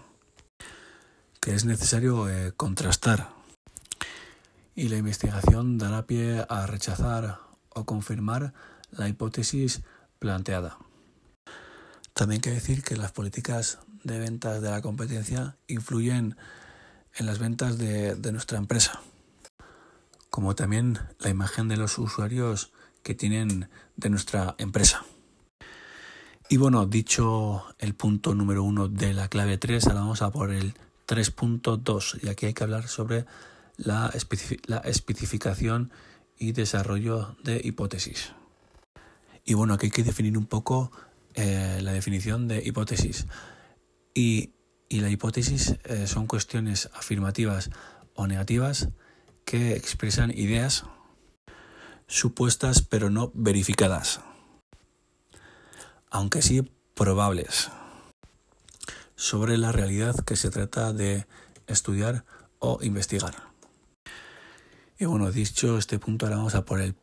que 1.45 1.53
es 1.53 1.63
necesario 1.63 2.27
eh, 2.27 2.53
contrastar. 2.57 3.29
Y 4.73 4.87
la 4.87 4.97
investigación 4.97 5.77
dará 5.77 6.07
pie 6.07 6.43
a 6.49 6.65
rechazar 6.65 7.39
o 7.69 7.85
confirmar 7.85 8.51
la 8.89 9.07
hipótesis 9.09 9.83
planteada. 10.17 10.79
También 12.15 12.41
que 12.41 12.49
decir 12.49 12.81
que 12.81 12.97
las 12.97 13.11
políticas 13.11 13.77
de 14.03 14.17
ventas 14.17 14.59
de 14.63 14.71
la 14.71 14.81
competencia 14.81 15.55
influyen 15.67 16.35
en 17.13 17.25
las 17.27 17.37
ventas 17.37 17.77
de, 17.77 18.15
de 18.15 18.31
nuestra 18.31 18.57
empresa 18.57 18.99
como 20.31 20.55
también 20.55 20.97
la 21.19 21.29
imagen 21.29 21.67
de 21.67 21.77
los 21.77 21.99
usuarios 21.99 22.73
que 23.03 23.13
tienen 23.13 23.69
de 23.97 24.09
nuestra 24.09 24.55
empresa. 24.57 25.05
Y 26.49 26.57
bueno, 26.57 26.87
dicho 26.87 27.63
el 27.77 27.93
punto 27.93 28.33
número 28.33 28.63
uno 28.63 28.87
de 28.87 29.13
la 29.13 29.27
clave 29.27 29.59
3, 29.59 29.85
ahora 29.87 29.99
vamos 30.01 30.23
a 30.23 30.31
por 30.31 30.51
el 30.51 30.73
3.2 31.07 32.23
y 32.23 32.29
aquí 32.29 32.47
hay 32.47 32.53
que 32.53 32.63
hablar 32.63 32.87
sobre 32.87 33.25
la, 33.77 34.11
especificación 34.13 35.91
y 36.37 36.51
desarrollo 36.51 37.35
de 37.43 37.61
hipótesis. 37.63 38.33
Y 39.43 39.53
bueno, 39.53 39.73
aquí 39.75 39.87
hay 39.87 39.91
que 39.91 40.03
definir 40.03 40.37
un 40.37 40.47
poco 40.47 40.91
eh, 41.33 41.79
la 41.81 41.91
definición 41.91 42.47
de 42.47 42.63
hipótesis. 42.65 43.27
Y, 44.13 44.51
la 44.89 45.09
hipótesis 45.09 45.75
eh, 45.83 46.07
son 46.07 46.25
cuestiones 46.25 46.89
afirmativas 46.93 47.69
o 48.13 48.27
negativas 48.27 48.87
que 49.43 49.75
expresan 49.75 50.31
ideas 50.31 50.85
supuestas 52.07 52.81
pero 52.81 53.09
no 53.09 53.31
verificadas, 53.33 54.21
aunque 56.09 56.41
sí 56.41 56.71
probables, 56.93 57.69
sobre 59.15 59.57
la 59.57 59.71
realidad 59.71 60.15
que 60.25 60.35
se 60.35 60.49
trata 60.49 60.93
de 60.93 61.25
estudiar 61.67 62.25
o 62.59 62.79
investigar. 62.81 63.35
Y 64.97 65.05
bueno, 65.05 65.31
dicho 65.31 65.77
este 65.77 65.99
punto, 65.99 66.25
ahora 66.25 66.37
vamos 66.37 66.55
a 66.55 66.65
por 66.65 66.79
el, 66.79 66.95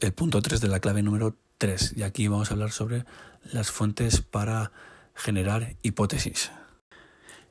el 0.00 0.12
punto 0.12 0.42
3 0.42 0.60
de 0.60 0.68
la 0.68 0.80
clave 0.80 1.02
número 1.02 1.36
3. 1.58 1.94
Y 1.96 2.02
aquí 2.02 2.28
vamos 2.28 2.50
a 2.50 2.54
hablar 2.54 2.70
sobre 2.70 3.04
las 3.52 3.70
fuentes 3.70 4.20
para 4.20 4.72
generar 5.14 5.76
hipótesis. 5.82 6.50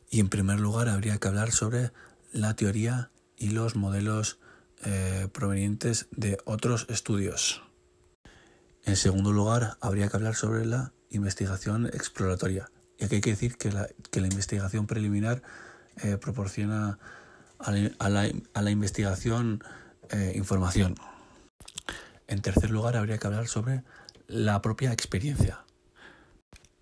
Y 0.10 0.20
en 0.20 0.30
primer 0.30 0.60
lugar 0.60 0.90
habría 0.90 1.18
que 1.18 1.28
hablar 1.28 1.52
sobre 1.52 1.92
la 2.32 2.56
teoría 2.56 3.12
y 3.38 3.50
los 3.50 3.76
modelos 3.76 4.40
eh, 4.86 5.28
provenientes 5.32 6.08
de 6.12 6.38
otros 6.46 6.86
estudios. 6.90 7.64
En 8.86 8.96
segundo 8.96 9.34
lugar, 9.34 9.78
habría 9.82 10.08
que 10.08 10.18
hablar 10.18 10.36
sobre 10.36 10.66
la 10.66 10.94
investigación 11.10 11.88
exploratoria. 11.88 12.72
Y 13.00 13.06
aquí 13.06 13.15
hay 13.15 13.22
que 13.22 13.32
decir 13.32 13.58
que 13.58 13.72
la, 13.72 13.88
investigación 14.13 14.86
preliminar 14.86 15.41
eh, 16.03 16.18
proporciona 16.18 17.00
a 17.58 18.10
la, 18.10 18.72
investigación 18.72 19.63
eh, 20.10 20.34
información. 20.36 20.96
En 22.27 22.41
tercer 22.41 22.70
lugar, 22.70 22.98
habría 22.98 23.18
que 23.18 23.27
hablar 23.27 23.48
sobre 23.48 23.84
la 24.27 24.62
propia 24.62 24.91
experiencia. 24.91 25.63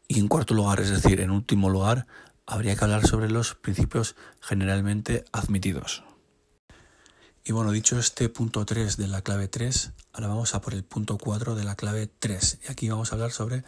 Y 0.07 0.19
en 0.19 0.27
cuarto 0.27 0.53
lugar, 0.53 0.79
es 0.79 0.89
decir, 0.89 1.19
en 1.21 1.31
último 1.31 1.69
lugar, 1.69 2.07
habría 2.45 2.75
que 2.75 2.83
hablar 2.83 3.05
sobre 3.05 3.29
los 3.29 3.55
principios 3.55 4.15
generalmente 4.41 5.25
admitidos. 5.31 6.03
Y 7.43 7.53
bueno, 7.53 7.71
dicho 7.71 7.97
este 7.99 8.27
punto 8.27 8.65
3 8.65 8.97
de 8.97 9.07
la 9.07 9.21
clave 9.21 9.47
3, 9.47 9.91
ahora 10.13 10.27
vamos 10.27 10.55
a 10.55 10.61
por 10.61 10.73
el 10.73 10.83
punto 10.83 11.17
4 11.17 11.55
de 11.55 11.63
la 11.63 11.75
clave 11.75 12.07
3. 12.07 12.59
Y 12.67 12.71
aquí 12.71 12.89
vamos 12.89 13.11
a 13.11 13.15
hablar 13.15 13.31
sobre 13.31 13.63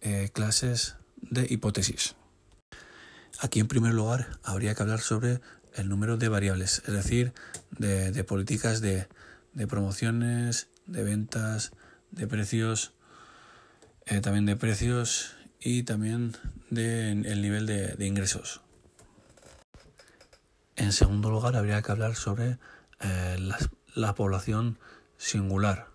eh, 0.00 0.30
clases 0.32 0.96
de 1.22 1.46
hipótesis. 1.48 2.16
Aquí 3.40 3.60
en 3.60 3.68
primer 3.68 3.94
lugar 3.94 4.38
habría 4.42 4.74
que 4.74 4.82
hablar 4.82 5.00
sobre 5.00 5.40
el 5.74 5.88
número 5.88 6.16
de 6.16 6.28
variables, 6.28 6.82
es 6.86 6.94
decir, 6.94 7.32
de, 7.70 8.24
políticas 8.24 8.80
de, 8.80 9.06
promociones, 9.68 10.68
de 10.86 11.04
ventas, 11.04 11.72
de 12.10 12.26
precios, 12.26 12.92
eh, 14.06 14.20
también 14.20 14.46
de 14.46 14.56
precios 14.56 15.36
y 15.60 15.84
también 15.84 16.36
del 16.70 17.26
el 17.26 17.42
nivel 17.42 17.66
de, 17.66 17.94
de 17.94 18.06
ingresos. 18.06 18.62
En 20.78 20.92
segundo 20.92 21.30
lugar 21.30 21.56
habría 21.56 21.82
que 21.82 21.90
hablar 21.90 22.14
sobre 22.14 22.58
eh, 23.00 23.36
la, 23.94 24.14
población 24.14 24.78
singular 25.16 25.88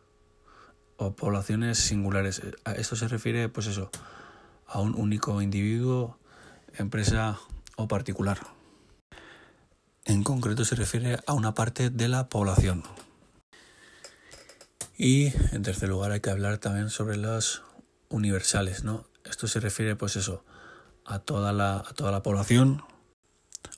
o 0.97 1.15
poblaciones 1.15 1.77
singulares. 1.77 2.41
A 2.65 2.73
esto 2.73 2.97
se 2.97 3.07
refiere, 3.07 3.47
pues 3.47 3.67
eso, 3.67 3.89
a 4.67 4.79
un 4.79 4.95
único 4.95 5.41
individuo, 5.41 6.17
empresa 6.77 7.39
o 7.75 7.87
particular. 7.87 8.39
En 10.05 10.23
concreto 10.23 10.65
se 10.65 10.75
refiere 10.75 11.19
a 11.27 11.33
una 11.33 11.53
parte 11.53 11.89
de 11.89 12.07
la 12.07 12.27
población. 12.27 12.83
Y 14.97 15.33
en 15.53 15.63
tercer 15.63 15.89
lugar 15.89 16.11
hay 16.11 16.19
que 16.19 16.29
hablar 16.29 16.57
también 16.57 16.89
sobre 16.89 17.17
las 17.17 17.61
universales, 18.09 18.83
¿no? 18.83 19.05
Esto 19.23 19.47
se 19.47 19.59
refiere, 19.59 19.95
pues 19.95 20.15
eso, 20.15 20.43
a 21.05 21.19
toda 21.19 21.53
la, 21.53 21.77
a 21.77 21.93
toda 21.93 22.11
la 22.11 22.21
población 22.21 22.83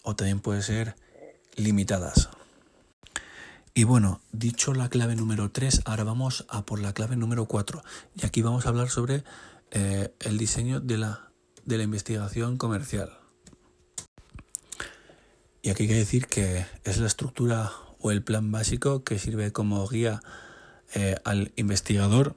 o 0.04 0.15
también 0.15 0.39
puede 0.39 0.62
ser 0.62 0.96
limitadas. 1.56 2.30
Y 3.74 3.84
bueno, 3.84 4.22
dicho 4.32 4.74
la 4.74 4.88
clave 4.88 5.15
número 5.15 5.51
3, 5.51 5.82
ahora 5.86 6.06
vamos 6.06 6.46
a 6.48 6.65
por 6.65 6.80
la 6.80 6.94
clave 6.94 7.18
número 7.18 7.46
4. 7.46 7.84
Y 8.15 8.25
aquí 8.25 8.42
vamos 8.42 8.65
a 8.65 8.70
hablar 8.70 8.89
sobre 8.89 9.24
eh, 9.72 10.13
el 10.19 10.38
diseño 10.38 10.79
de 10.79 10.98
la, 10.98 11.31
de 11.65 11.77
la 11.77 11.84
investigación 11.84 12.57
comercial. 12.57 13.17
Y 15.62 15.69
aquí 15.69 15.84
hay 15.84 15.89
que 15.89 15.95
decir 15.95 16.27
que 16.27 16.65
es 16.84 16.98
la 16.98 17.07
estructura 17.07 17.72
o 18.00 18.12
el 18.12 18.24
plan 18.24 18.51
básico 18.51 19.03
que 19.03 19.17
sirve 19.17 19.51
como 19.51 19.88
guía 19.88 20.22
eh, 20.93 21.15
al 21.24 21.51
investigador 21.55 22.36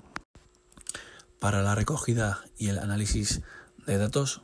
para 1.38 1.62
la 1.62 1.74
recogida 1.74 2.40
y 2.56 2.68
el 2.68 2.78
análisis 2.78 3.42
de 3.86 3.98
datos, 3.98 4.42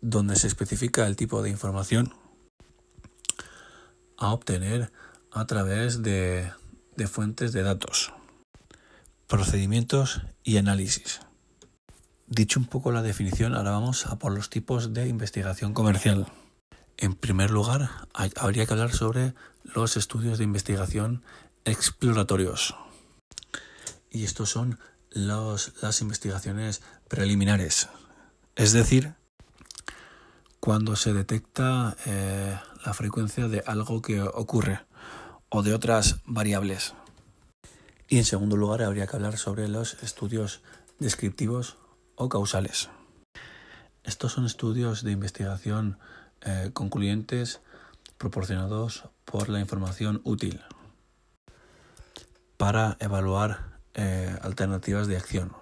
donde 0.00 0.36
se 0.36 0.46
especifica 0.46 1.06
el 1.06 1.16
tipo 1.16 1.42
de 1.42 1.50
información 1.50 2.14
a 4.16 4.32
obtener 4.32 4.90
a 5.30 5.46
través 5.46 6.02
de, 6.02 6.50
fuentes 7.06 7.52
de 7.52 7.62
datos, 7.62 8.12
procedimientos 9.26 10.22
y 10.42 10.56
análisis. 10.56 11.20
Dicho 12.30 12.60
un 12.60 12.66
poco 12.66 12.92
la 12.92 13.00
definición, 13.00 13.54
ahora 13.54 13.70
vamos 13.70 14.04
a 14.04 14.18
por 14.18 14.32
los 14.32 14.50
tipos 14.50 14.92
de 14.92 15.08
investigación 15.08 15.72
comercial. 15.72 16.26
En 16.98 17.14
primer 17.14 17.50
lugar, 17.50 17.90
habría 18.36 18.66
que 18.66 18.72
hablar 18.74 18.92
sobre 18.92 19.34
los 19.64 19.96
estudios 19.96 20.36
de 20.36 20.44
investigación 20.44 21.22
exploratorios. 21.64 22.74
Y 24.10 24.24
estos 24.24 24.50
son 24.50 24.78
las 25.10 26.02
investigaciones 26.02 26.82
preliminares. 27.08 27.88
Es 28.56 28.72
decir, 28.74 29.14
cuando 30.60 30.96
se 30.96 31.14
detecta 31.14 31.96
eh, 32.04 32.58
la 32.84 32.92
frecuencia 32.92 33.48
de 33.48 33.62
algo 33.64 34.02
que 34.02 34.20
ocurre 34.20 34.80
o 35.48 35.62
de 35.62 35.72
otras 35.72 36.20
variables. 36.26 36.92
Y 38.06 38.18
en 38.18 38.26
segundo 38.26 38.56
lugar 38.56 38.82
habría 38.82 39.06
que 39.06 39.16
hablar 39.16 39.38
sobre 39.38 39.66
los 39.66 39.94
estudios 40.02 40.60
descriptivos 40.98 41.78
o 42.18 42.28
causales. 42.28 42.90
Estos 44.04 44.32
son 44.32 44.44
estudios 44.44 45.02
de 45.02 45.12
investigación 45.12 45.98
eh, 46.42 46.70
concluyentes 46.72 47.60
proporcionados 48.18 49.04
por 49.24 49.48
la 49.48 49.60
información 49.60 50.20
útil 50.24 50.60
para 52.56 52.96
evaluar 53.00 53.78
eh, 53.94 54.36
alternativas 54.42 55.06
de 55.06 55.16
acción. 55.16 55.52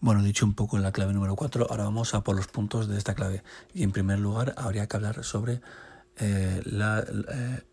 Bueno, 0.00 0.22
dicho 0.22 0.44
un 0.44 0.54
poco 0.54 0.76
en 0.76 0.82
la 0.82 0.92
clave 0.92 1.12
número 1.12 1.36
4, 1.36 1.68
ahora 1.70 1.84
vamos 1.84 2.14
a 2.14 2.24
por 2.24 2.34
los 2.34 2.48
puntos 2.48 2.88
de 2.88 2.98
esta 2.98 3.14
clave. 3.14 3.42
Y 3.74 3.82
en 3.82 3.92
primer 3.92 4.18
lugar, 4.18 4.54
habría 4.56 4.86
que 4.86 4.96
hablar 4.96 5.22
sobre 5.24 5.60
eh, 6.16 6.62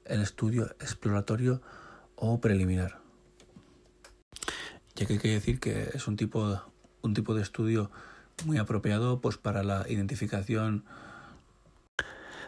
el 0.06 0.22
estudio 0.22 0.66
exploratorio 0.80 1.62
o 2.16 2.40
preliminar. 2.40 3.00
Ya 4.96 5.06
que 5.06 5.14
hay 5.14 5.20
que 5.20 5.30
decir 5.30 5.60
que 5.60 5.92
es 5.94 6.08
un 6.08 6.18
tipo, 6.18 6.62
un 7.02 7.14
tipo 7.14 7.34
de 7.34 7.42
estudio 7.42 7.92
muy 8.46 8.58
apropiado 8.58 9.20
pues, 9.22 9.38
para 9.38 9.64
la 9.64 9.86
identificación 9.90 10.86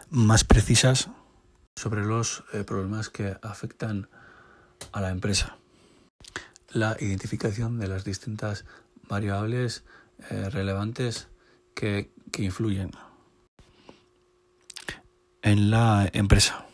más 0.08 0.44
precisas 0.44 1.10
sobre 1.76 2.04
los 2.04 2.44
eh, 2.52 2.64
problemas 2.64 3.08
que 3.08 3.36
afectan 3.42 4.08
a 4.92 5.00
la 5.00 5.10
empresa. 5.10 5.56
La 6.68 6.96
identificación 7.00 7.78
de 7.78 7.88
las 7.88 8.04
distintas 8.04 8.64
variables 9.08 9.84
eh, 10.30 10.50
relevantes 10.50 11.28
que, 11.74 12.12
que 12.32 12.44
influyen 12.44 12.90
en 15.42 15.70
la 15.70 16.08
empresa. 16.12 16.66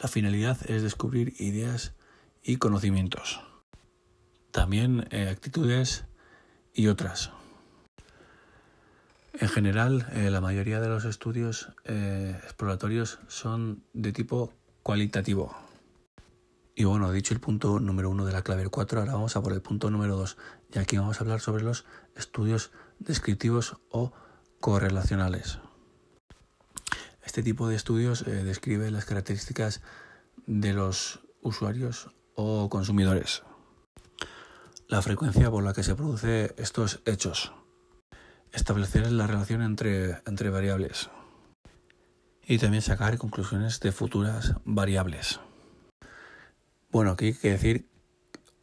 La 0.00 0.08
finalidad 0.08 0.58
es 0.70 0.82
descubrir 0.82 1.34
ideas 1.38 1.92
y 2.42 2.56
conocimientos, 2.56 3.40
también 4.50 5.06
eh, 5.10 5.28
actitudes 5.28 6.04
y 6.74 6.88
otras. 6.88 7.30
En 9.34 9.48
general, 9.48 10.06
eh, 10.12 10.30
la 10.30 10.40
mayoría 10.40 10.80
de 10.80 10.88
los 10.88 11.04
estudios 11.04 11.70
exploratorios 11.84 13.20
son 13.28 13.84
de 13.92 14.12
tipo 14.12 14.52
cualitativo. 14.82 15.56
Y 16.74 16.84
bueno, 16.84 17.12
dicho 17.12 17.34
el 17.34 17.40
punto 17.40 17.80
número 17.80 18.10
uno 18.10 18.24
de 18.24 18.32
la 18.32 18.42
clave 18.42 18.68
4, 18.68 19.00
ahora 19.00 19.12
vamos 19.12 19.36
a 19.36 19.42
por 19.42 19.52
el 19.52 19.60
punto 19.60 19.90
número 19.90 20.16
2. 20.16 20.36
Y 20.72 20.78
aquí 20.78 20.96
vamos 20.96 21.20
a 21.20 21.24
hablar 21.24 21.40
sobre 21.40 21.62
los 21.62 21.84
estudios 22.16 22.72
descriptivos 22.98 23.76
o 23.90 24.12
correlacionales. 24.60 25.58
Este 27.24 27.42
tipo 27.42 27.68
de 27.68 27.76
estudios 27.76 28.22
eh, 28.26 28.44
describe 28.44 28.90
las 28.90 29.04
características 29.04 29.82
de 30.46 30.72
los 30.72 31.20
usuarios 31.42 32.10
o 32.34 32.68
consumidores, 32.68 33.42
la 34.90 35.02
frecuencia 35.02 35.48
por 35.52 35.62
la 35.62 35.72
que 35.72 35.84
se 35.84 35.94
producen 35.94 36.52
estos 36.56 37.00
hechos, 37.06 37.52
establecer 38.52 39.12
la 39.12 39.28
relación 39.28 39.62
entre, 39.62 40.18
entre 40.26 40.50
variables 40.50 41.10
y 42.42 42.58
también 42.58 42.82
sacar 42.82 43.16
conclusiones 43.16 43.78
de 43.78 43.92
futuras 43.92 44.54
variables. 44.64 45.38
Bueno, 46.90 47.12
aquí 47.12 47.26
hay 47.26 47.34
que 47.34 47.50
decir, 47.50 47.88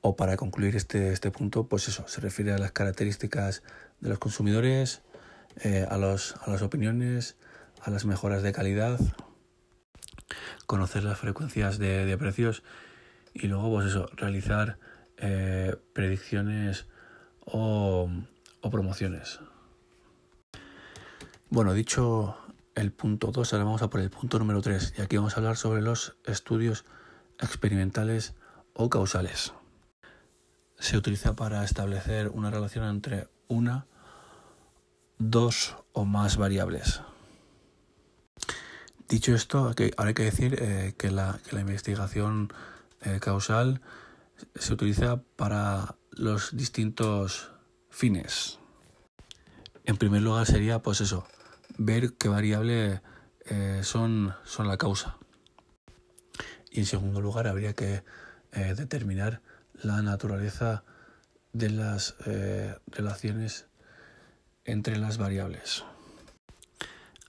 o 0.01 0.17
para 0.17 0.35
concluir 0.35 0.75
este, 0.75 1.13
este 1.13 1.31
punto, 1.31 1.69
pues 1.69 1.87
eso, 1.87 2.05
se 2.09 2.19
refiere 2.19 2.51
a 2.51 2.57
las 2.57 2.73
características 2.73 3.63
de 4.01 4.09
los 4.09 4.19
consumidores, 4.19 5.03
eh, 5.63 5.87
a, 5.89 5.97
los, 5.97 6.35
a 6.45 6.51
las 6.51 6.61
opiniones, 6.61 7.37
a 7.81 7.89
las 7.89 8.03
mejoras 8.03 8.43
de 8.43 8.51
calidad, 8.51 8.99
conocer 10.65 11.05
las 11.05 11.19
frecuencias 11.19 11.77
de, 11.77 12.17
precios 12.17 12.63
y 13.33 13.47
luego, 13.47 13.71
pues 13.71 13.87
eso, 13.87 14.09
realizar 14.17 14.77
eh, 15.17 15.75
predicciones 15.93 16.85
o, 17.45 18.09
promociones. 18.69 19.39
Bueno, 21.49 21.73
dicho 21.73 22.35
el 22.75 22.91
punto 22.91 23.31
2, 23.31 23.53
ahora 23.53 23.65
vamos 23.65 23.81
a 23.81 23.89
por 23.89 24.01
el 24.01 24.09
punto 24.09 24.37
número 24.39 24.61
3 24.61 24.95
y 24.97 25.01
aquí 25.01 25.15
vamos 25.15 25.33
a 25.33 25.37
hablar 25.37 25.55
sobre 25.55 25.81
los 25.81 26.17
estudios 26.25 26.83
experimentales 27.39 28.35
o 28.73 28.89
causales. 28.89 29.53
Se 30.77 30.97
utiliza 30.97 31.35
para 31.35 31.63
establecer 31.63 32.27
una 32.27 32.51
relación 32.51 32.85
entre 32.85 33.29
una, 33.47 33.85
dos 35.17 35.77
o 35.93 36.03
más 36.03 36.35
variables. 36.35 37.01
Dicho 39.07 39.33
esto, 39.33 39.73
ahora 39.97 40.09
hay 40.09 40.13
que 40.13 40.23
decir 40.23 40.57
eh, 40.61 40.93
que, 40.97 41.09
la, 41.11 41.39
investigación 41.53 42.51
eh, 43.01 43.19
causal 43.21 43.79
se 44.55 44.73
utiliza 44.73 45.21
para 45.35 45.95
los 46.11 46.55
distintos 46.55 47.51
fines. 47.89 48.59
En 49.85 49.97
primer 49.97 50.21
lugar 50.21 50.45
sería, 50.45 50.81
pues 50.81 51.01
eso, 51.01 51.25
ver 51.77 52.13
qué 52.13 52.27
variable 52.27 53.01
eh, 53.45 53.81
son, 53.83 54.33
son 54.43 54.67
la 54.67 54.77
causa. 54.77 55.17
Y 56.71 56.79
en 56.79 56.85
segundo 56.85 57.21
lugar, 57.21 57.47
habría 57.47 57.73
que 57.73 58.03
eh, 58.51 58.75
determinar 58.75 59.41
la 59.73 60.01
naturaleza 60.01 60.83
de 61.53 61.69
las 61.69 62.15
eh, 62.25 62.75
relaciones 62.87 63.67
entre 64.65 64.97
las 64.97 65.17
variables. 65.17 65.83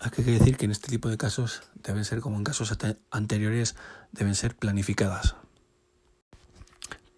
Hay 0.00 0.10
que 0.10 0.22
decir 0.22 0.56
que 0.56 0.64
en 0.64 0.70
este 0.70 0.88
tipo 0.88 1.08
de 1.08 1.16
casos 1.16 1.62
deben 1.74 2.04
ser, 2.04 2.20
como 2.20 2.36
en 2.36 2.44
casos 2.44 2.76
anteriores, 3.10 3.76
deben 4.12 4.34
ser 4.34 4.54
planificadas. 4.54 5.36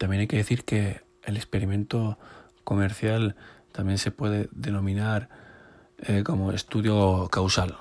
También 0.00 0.22
hay 0.22 0.28
que 0.28 0.38
decir 0.38 0.64
que 0.64 1.02
el 1.24 1.36
experimento 1.36 2.18
comercial 2.64 3.36
también 3.70 3.98
se 3.98 4.10
puede 4.10 4.48
denominar 4.50 5.28
eh, 5.98 6.22
como 6.24 6.52
estudio 6.52 7.28
causal. 7.30 7.76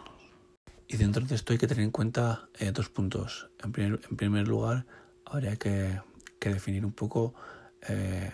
Y 0.89 0.97
dentro 0.97 1.25
de 1.25 1.35
esto 1.35 1.53
hay 1.53 1.59
que 1.59 1.67
tener 1.67 1.85
en 1.85 1.91
cuenta 1.91 2.49
eh, 2.59 2.73
dos 2.73 2.89
puntos. 2.89 3.49
En 3.63 3.71
primer, 3.71 4.49
lugar, 4.49 4.85
habría 5.25 5.55
que, 5.55 6.01
definir 6.41 6.85
un 6.85 6.91
poco 6.91 7.35
eh, 7.87 8.33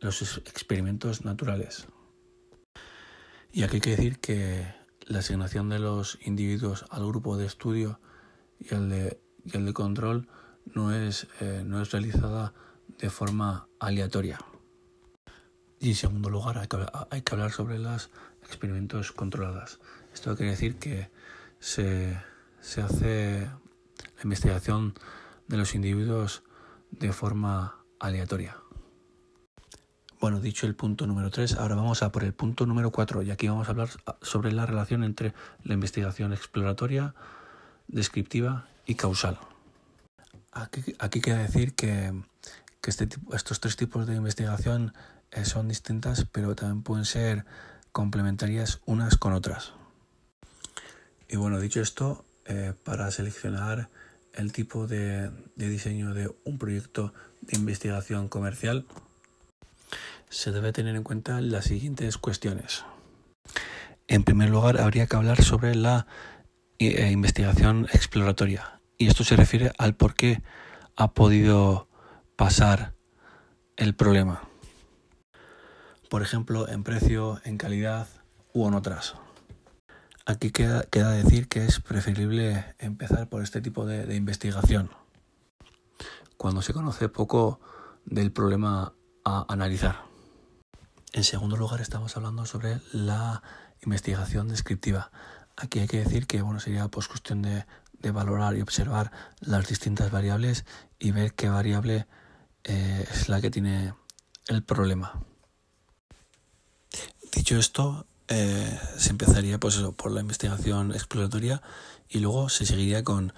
los 0.00 0.38
experimentos 0.38 1.26
naturales. 1.26 1.88
Y 3.52 3.64
aquí 3.64 3.74
hay 3.76 3.80
que 3.82 3.90
decir 3.90 4.18
que 4.18 4.66
la 5.04 5.18
asignación 5.18 5.68
de 5.68 5.78
los 5.78 6.18
individuos 6.24 6.86
al 6.88 7.06
grupo 7.06 7.36
de 7.36 7.44
estudio 7.44 8.00
y 8.58 8.74
al 8.74 8.88
de, 8.88 9.20
y 9.44 9.58
de 9.58 9.72
control 9.74 10.26
no 10.64 10.94
es, 10.94 11.28
no 11.66 11.82
es 11.82 11.90
realizada 11.90 12.54
de 12.98 13.10
forma 13.10 13.68
aleatoria. 13.78 14.38
Y 15.78 15.90
en 15.90 15.94
segundo 15.94 16.30
lugar, 16.30 16.58
hay 16.58 17.22
que, 17.22 17.32
hablar 17.32 17.52
sobre 17.52 17.78
los 17.78 18.10
experimentos 18.42 19.12
controlados. 19.12 19.78
Esto 20.14 20.34
quiere 20.36 20.52
decir 20.52 20.76
que 20.76 21.10
se, 21.58 22.16
hace 22.82 23.50
la 24.16 24.22
investigación 24.22 24.94
de 25.48 25.56
los 25.58 25.74
individuos 25.74 26.42
de 26.90 27.12
forma 27.12 27.76
aleatoria. 28.00 28.56
Bueno, 30.18 30.40
dicho 30.40 30.66
el 30.66 30.74
punto 30.74 31.06
número 31.06 31.30
3, 31.30 31.56
ahora 31.56 31.74
vamos 31.74 32.02
a 32.02 32.10
por 32.10 32.24
el 32.24 32.32
punto 32.32 32.64
número 32.64 32.90
4 32.90 33.22
y 33.22 33.30
aquí 33.30 33.48
vamos 33.48 33.68
a 33.68 33.72
hablar 33.72 33.90
sobre 34.22 34.50
la 34.52 34.64
relación 34.64 35.04
entre 35.04 35.34
la 35.62 35.74
investigación 35.74 36.32
exploratoria, 36.32 37.14
descriptiva 37.86 38.66
y 38.86 38.94
causal. 38.94 39.38
Aquí, 40.52 40.96
aquí 40.98 41.20
queda 41.20 41.38
decir 41.38 41.74
que, 41.74 42.14
este 42.84 43.08
estos 43.32 43.60
tres 43.60 43.76
tipos 43.76 44.06
de 44.06 44.14
investigación 44.14 44.94
eh, 45.30 45.44
son 45.44 45.68
distintas, 45.68 46.26
pero 46.30 46.54
también 46.54 46.82
pueden 46.82 47.04
ser 47.04 47.44
complementarias 47.92 48.80
unas 48.86 49.16
con 49.16 49.32
otras. 49.32 49.72
Y 51.28 51.36
bueno, 51.36 51.58
dicho 51.58 51.80
esto, 51.80 52.24
eh, 52.44 52.74
para 52.84 53.10
seleccionar 53.10 53.90
el 54.32 54.52
tipo 54.52 54.86
de, 54.86 55.30
diseño 55.56 56.14
de 56.14 56.30
un 56.44 56.58
proyecto 56.58 57.12
de 57.40 57.58
investigación 57.58 58.28
comercial, 58.28 58.86
se 60.28 60.52
debe 60.52 60.72
tener 60.72 60.94
en 60.94 61.02
cuenta 61.02 61.40
las 61.40 61.64
siguientes 61.64 62.18
cuestiones. 62.18 62.84
En 64.06 64.22
primer 64.22 64.50
lugar, 64.50 64.80
habría 64.80 65.06
que 65.06 65.16
hablar 65.16 65.42
sobre 65.42 65.74
la 65.74 66.06
eh, 66.78 67.10
investigación 67.10 67.88
exploratoria. 67.92 68.80
Y 68.98 69.08
esto 69.08 69.24
se 69.24 69.36
refiere 69.36 69.72
al 69.78 69.96
por 69.96 70.14
qué 70.14 70.42
ha 70.96 71.12
podido 71.12 71.88
pasar 72.36 72.92
el 73.76 73.94
problema. 73.94 74.42
Por 76.10 76.22
ejemplo, 76.22 76.68
en 76.68 76.84
precio, 76.84 77.40
en 77.44 77.56
calidad 77.56 78.06
u 78.52 78.68
en 78.68 78.74
otras. 78.74 79.14
Aquí 80.26 80.50
queda, 80.50 80.82
decir 80.90 81.48
que 81.48 81.64
es 81.64 81.80
preferible 81.80 82.74
empezar 82.78 83.28
por 83.28 83.42
este 83.42 83.60
tipo 83.60 83.86
de, 83.86 84.14
investigación, 84.14 84.90
cuando 86.36 86.62
se 86.62 86.72
conoce 86.72 87.08
poco 87.08 87.60
del 88.04 88.32
problema 88.32 88.92
a 89.24 89.46
analizar. 89.48 90.02
En 91.12 91.24
segundo 91.24 91.56
lugar, 91.56 91.80
estamos 91.80 92.16
hablando 92.16 92.44
sobre 92.44 92.80
la 92.92 93.42
investigación 93.82 94.48
descriptiva. 94.48 95.10
Aquí 95.56 95.78
hay 95.78 95.86
que 95.86 96.00
decir 96.00 96.26
que 96.26 96.42
bueno, 96.42 96.60
sería 96.60 96.88
pues, 96.88 97.08
cuestión 97.08 97.42
de, 97.42 97.64
valorar 98.12 98.56
y 98.56 98.62
observar 98.62 99.10
las 99.40 99.66
distintas 99.66 100.12
variables 100.12 100.64
y 101.00 101.10
ver 101.10 101.34
qué 101.34 101.48
variable 101.48 102.06
eh, 102.66 103.06
es 103.10 103.28
la 103.28 103.40
que 103.40 103.50
tiene 103.50 103.94
el 104.48 104.62
problema. 104.62 105.22
Dicho 107.32 107.56
esto, 107.56 108.06
eh, 108.28 108.80
se 108.98 109.10
empezaría 109.10 109.58
pues 109.58 109.76
eso, 109.76 109.92
por 109.92 110.10
la 110.10 110.20
investigación 110.20 110.92
exploratoria 110.92 111.62
y 112.08 112.18
luego 112.18 112.48
se 112.48 112.66
seguiría 112.66 113.04
con, 113.04 113.32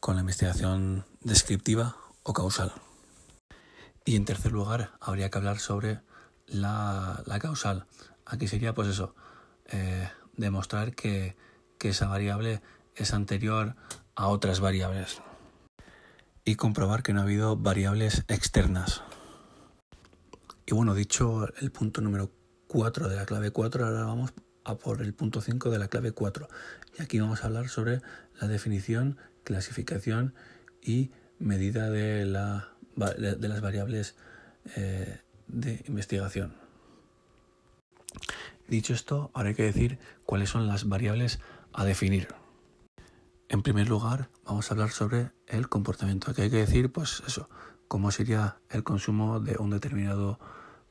con 0.00 0.16
la 0.16 0.22
investigación 0.22 1.04
descriptiva 1.20 1.96
o 2.24 2.32
causal. 2.32 2.72
Y 4.04 4.16
en 4.16 4.24
tercer 4.24 4.50
lugar, 4.50 4.92
habría 5.00 5.30
que 5.30 5.38
hablar 5.38 5.60
sobre 5.60 6.00
la, 6.46 7.22
la 7.26 7.38
causal. 7.38 7.86
Aquí 8.26 8.48
sería, 8.48 8.74
pues 8.74 8.88
eso, 8.88 9.14
eh, 9.66 10.10
demostrar 10.36 10.94
que, 10.94 11.36
que 11.78 11.90
esa 11.90 12.08
variable 12.08 12.62
es 12.96 13.12
anterior 13.12 13.76
a 14.16 14.26
otras 14.26 14.58
variables. 14.58 15.22
Y 16.44 16.56
comprobar 16.56 17.02
que 17.02 17.12
no 17.12 17.20
ha 17.20 17.24
habido 17.24 17.56
variables 17.56 18.24
externas. 18.28 19.02
Y 20.66 20.74
bueno, 20.74 20.94
dicho 20.94 21.46
el 21.60 21.70
punto 21.70 22.00
número 22.00 22.30
4 22.66 23.08
de 23.08 23.16
la 23.16 23.26
clave 23.26 23.50
4, 23.50 23.84
ahora 23.84 24.04
vamos 24.04 24.32
a 24.64 24.76
por 24.76 25.02
el 25.02 25.14
punto 25.14 25.40
5 25.40 25.70
de 25.70 25.78
la 25.78 25.88
clave 25.88 26.12
4. 26.12 26.48
Y 26.98 27.02
aquí 27.02 27.20
vamos 27.20 27.42
a 27.42 27.46
hablar 27.46 27.68
sobre 27.68 28.00
la 28.40 28.48
definición, 28.48 29.18
clasificación 29.44 30.34
y 30.80 31.10
medida 31.38 31.90
de, 31.90 32.24
la, 32.24 32.68
de, 32.96 33.48
las 33.48 33.60
variables 33.60 34.16
eh, 34.76 35.20
de 35.48 35.82
investigación. 35.86 36.54
Dicho 38.68 38.94
esto, 38.94 39.30
ahora 39.34 39.50
hay 39.50 39.54
que 39.54 39.64
decir 39.64 39.98
cuáles 40.24 40.48
son 40.48 40.66
las 40.66 40.88
variables 40.88 41.40
a 41.72 41.84
definir. 41.84 42.28
En 43.52 43.60
primer 43.62 43.86
lugar, 43.86 44.30
vamos 44.46 44.70
a 44.70 44.72
hablar 44.72 44.92
sobre 44.92 45.30
el 45.46 45.68
comportamiento. 45.68 46.30
Aquí 46.30 46.40
hay 46.40 46.50
que 46.50 46.56
decir, 46.56 46.90
pues 46.90 47.22
eso, 47.26 47.50
cómo 47.86 48.10
sería 48.10 48.56
el 48.70 48.82
consumo 48.82 49.40
de 49.40 49.58
un 49.58 49.68
determinado 49.68 50.40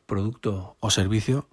producto 0.05 0.77
o 0.79 0.91
servicio 0.91 1.49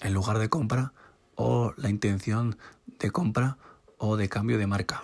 en 0.00 0.14
lugar 0.14 0.38
de 0.38 0.48
compra 0.48 0.94
o 1.34 1.74
la 1.76 1.90
intención 1.90 2.56
de 2.86 3.10
compra 3.10 3.58
o 3.98 4.16
de 4.16 4.30
cambio 4.30 4.56
de 4.56 4.66
marca. 4.66 5.02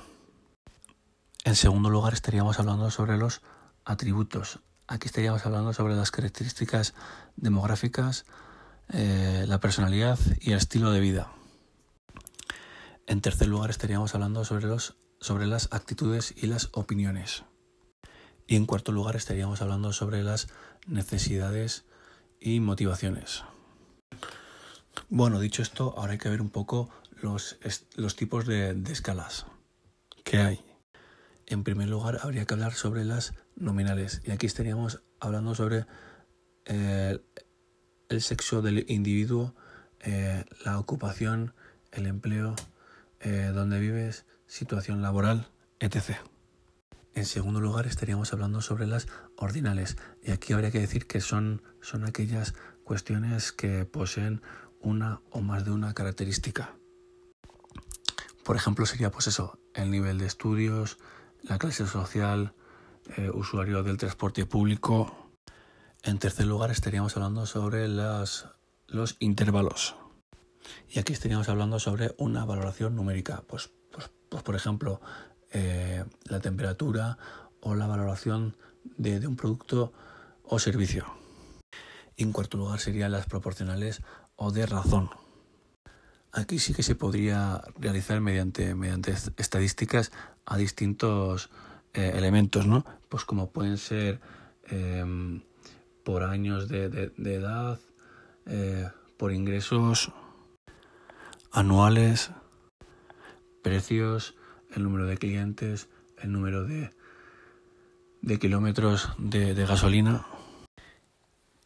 En 1.45 1.57
segundo 1.57 1.91
lugar 1.91 2.15
estaríamos 2.15 2.59
hablando 2.59 2.91
sobre 2.91 3.19
los 3.19 3.43
atributos. 3.85 4.61
Aquí 4.87 5.09
estaríamos 5.09 5.45
hablando 5.45 5.75
sobre 5.75 5.95
las 5.95 6.11
características 6.11 6.95
demográficas, 7.37 8.25
eh, 8.89 9.45
la 9.47 9.61
personalidad 9.61 10.19
y 10.41 10.53
el 10.53 10.57
estilo 10.57 10.91
de 10.91 11.01
vida. 11.01 11.33
En 13.07 13.21
tercer 13.21 13.49
lugar 13.49 13.69
estaríamos 13.69 14.15
hablando 14.15 14.47
sobre, 14.47 14.69
los, 14.69 14.97
sobre 15.25 15.47
las 15.47 15.69
actitudes 15.73 16.35
y 16.37 16.49
las 16.49 16.69
opiniones. 16.73 17.45
Y 18.47 18.57
en 18.57 18.67
cuarto 18.67 18.93
lugar 18.93 19.17
estaríamos 19.17 19.63
hablando 19.63 19.91
sobre 19.95 20.23
las 20.23 20.49
necesidades 20.87 21.87
y 22.39 22.61
motivaciones. 22.61 23.43
Bueno, 25.09 25.41
dicho 25.41 25.63
esto, 25.63 25.95
ahora 25.97 26.13
hay 26.13 26.19
que 26.19 26.29
ver 26.29 26.43
un 26.43 26.51
poco 26.51 26.91
los, 27.23 27.57
los 27.97 28.17
tipos 28.17 28.47
de, 28.47 28.79
escalas 28.91 29.47
que 30.25 30.37
hay. 30.41 30.61
En 31.47 31.65
primer 31.65 31.89
lugar, 31.89 32.19
habría 32.21 32.45
que 32.45 32.53
hablar 32.53 32.75
sobre 32.75 33.07
las 33.07 33.33
nominales. 33.57 34.21
Y 34.25 34.31
aquí 34.31 34.45
estaríamos 34.45 35.01
hablando 35.21 35.55
sobre 35.55 35.87
eh, 36.67 37.19
el 38.11 38.21
sexo 38.21 38.61
del 38.61 38.85
individuo, 38.91 39.55
eh, 40.01 40.45
la 40.67 40.79
ocupación, 40.79 41.55
el 41.93 42.05
empleo, 42.05 42.55
eh, 43.21 43.53
donde 43.55 43.81
vives, 43.81 44.27
situación 44.47 45.03
laboral, 45.03 45.49
etc. 45.81 46.17
En 47.15 47.27
segundo 47.27 47.61
lugar, 47.61 47.87
estaríamos 47.87 48.33
hablando 48.33 48.61
sobre 48.61 48.87
las 48.87 49.07
ordinales. 49.37 49.97
Y 50.23 50.33
aquí 50.33 50.53
habría 50.53 50.71
que 50.71 50.81
decir 50.81 51.07
que 51.07 51.21
son, 51.21 51.63
son 51.81 52.05
aquellas 52.05 52.55
cuestiones 52.83 53.53
que 53.53 53.85
poseen 53.85 54.43
una 54.81 55.21
o 55.31 55.41
más 55.41 55.65
de 55.65 55.71
una 55.71 55.95
característica. 55.95 56.77
Por 58.45 58.57
ejemplo, 58.57 58.85
sería 58.85 59.11
pues 59.11 59.27
eso, 59.27 59.59
el 59.75 59.91
nivel 59.91 60.19
de 60.19 60.27
estudios, 60.27 60.99
la 61.43 61.59
clase 61.59 61.87
social, 61.87 62.55
eh, 63.17 63.31
usuario 63.33 63.83
del 63.83 63.97
transporte 63.97 64.45
público. 64.45 65.31
En 66.03 66.19
tercer 66.19 66.47
lugar, 66.47 66.71
estaríamos 66.71 67.17
hablando 67.17 67.47
sobre 67.47 67.89
las, 67.89 68.49
los 68.87 69.17
intervalos. 69.21 69.97
Y 70.89 70.99
aquí 70.99 71.13
estaríamos 71.13 71.49
hablando 71.49 71.79
sobre 71.79 72.15
una 72.19 72.45
valoración 72.45 72.97
numérica. 72.97 73.43
Pues, 73.47 73.71
pues, 74.35 74.43
por 74.43 74.57
ejemplo, 74.57 75.01
eh, 75.53 76.05
la 76.25 76.41
temperatura 76.41 77.19
o 77.61 77.77
la 77.77 77.87
valoración 77.87 78.57
de, 78.97 79.25
un 79.29 79.37
producto 79.37 79.93
o 80.43 80.59
servicio. 80.59 81.07
En 82.17 82.33
cuarto 82.33 82.59
lugar 82.59 82.81
serían 82.81 83.13
las 83.13 83.27
proporcionales 83.27 84.03
o 84.35 84.51
de 84.51 84.67
razón. 84.67 85.09
Aquí 86.33 86.59
sí 86.59 86.75
que 86.75 86.83
se 86.83 86.97
podría 86.97 87.63
realizar 87.79 88.21
mediante, 88.21 88.75
mediante 88.75 89.15
estadísticas 89.37 90.11
a 90.47 90.57
distintos 90.57 91.51
eh, 91.93 92.15
elementos, 92.17 92.67
¿no? 92.67 92.85
Pues 93.09 93.25
como 93.25 93.51
pueden 93.51 93.79
ser 93.79 94.21
em, 94.67 95.43
por 96.03 96.25
años 96.25 96.69
de, 96.69 97.13
edad, 97.19 97.79
eh, 98.47 98.91
por 99.17 99.31
ingresos 99.31 100.11
anuales, 101.53 102.33
precios, 103.65 104.35
el 104.77 104.85
número 104.85 105.07
de 105.07 105.17
clientes, 105.17 105.89
el 106.19 106.31
número 106.31 106.65
de, 106.65 106.91
de 108.21 108.39
kilómetros 108.39 109.09
de, 109.19 109.55
gasolina. 109.55 110.27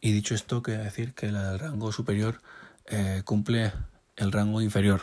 Y 0.01 0.13
dicho 0.13 0.33
esto, 0.33 0.63
quiere 0.63 0.83
decir 0.83 1.13
que 1.13 1.27
el 1.27 1.59
rango 1.59 1.91
superior 1.91 2.41
eh, 2.85 3.21
cumple 3.25 3.73
el 4.15 4.31
rango 4.31 4.61
inferior. 4.61 5.01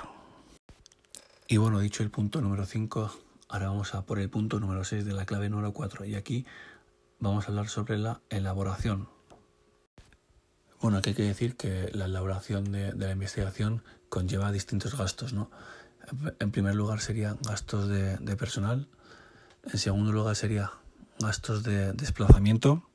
Y 1.46 1.58
bueno, 1.58 1.78
dicho 1.78 2.02
el 2.02 2.10
punto 2.10 2.40
número 2.40 2.64
5, 2.64 3.12
ahora 3.50 3.68
vamos 3.68 3.94
a 3.94 4.06
por 4.06 4.18
el 4.18 4.30
punto 4.30 4.58
número 4.58 4.82
6 4.82 5.04
de 5.04 5.12
la 5.12 5.26
clave 5.26 5.50
número 5.50 5.72
4. 5.72 6.06
Y 6.06 6.14
aquí 6.14 6.46
vamos 7.20 7.44
a 7.44 7.48
hablar 7.48 7.68
sobre 7.68 7.98
la 7.98 8.22
elaboración. 8.30 9.08
Bueno, 10.80 10.98
aquí 10.98 11.10
hay 11.10 11.16
que 11.16 11.22
decir 11.22 11.56
que 11.56 11.90
la 11.92 12.06
elaboración 12.06 12.72
de, 12.72 12.92
de 12.92 13.06
la 13.06 13.12
investigación 13.12 13.82
conlleva 14.08 14.50
distintos 14.50 14.96
gastos, 14.96 15.34
¿no? 15.34 15.50
En 16.38 16.50
primer 16.50 16.74
lugar 16.74 17.00
serían 17.00 17.38
gastos 17.42 17.88
de, 17.88 18.36
personal. 18.36 18.88
En 19.64 19.78
segundo 19.78 20.12
lugar 20.12 20.36
sería 20.36 20.72
gastos 21.18 21.62
de 21.62 21.92
desplazamiento. 21.92 22.88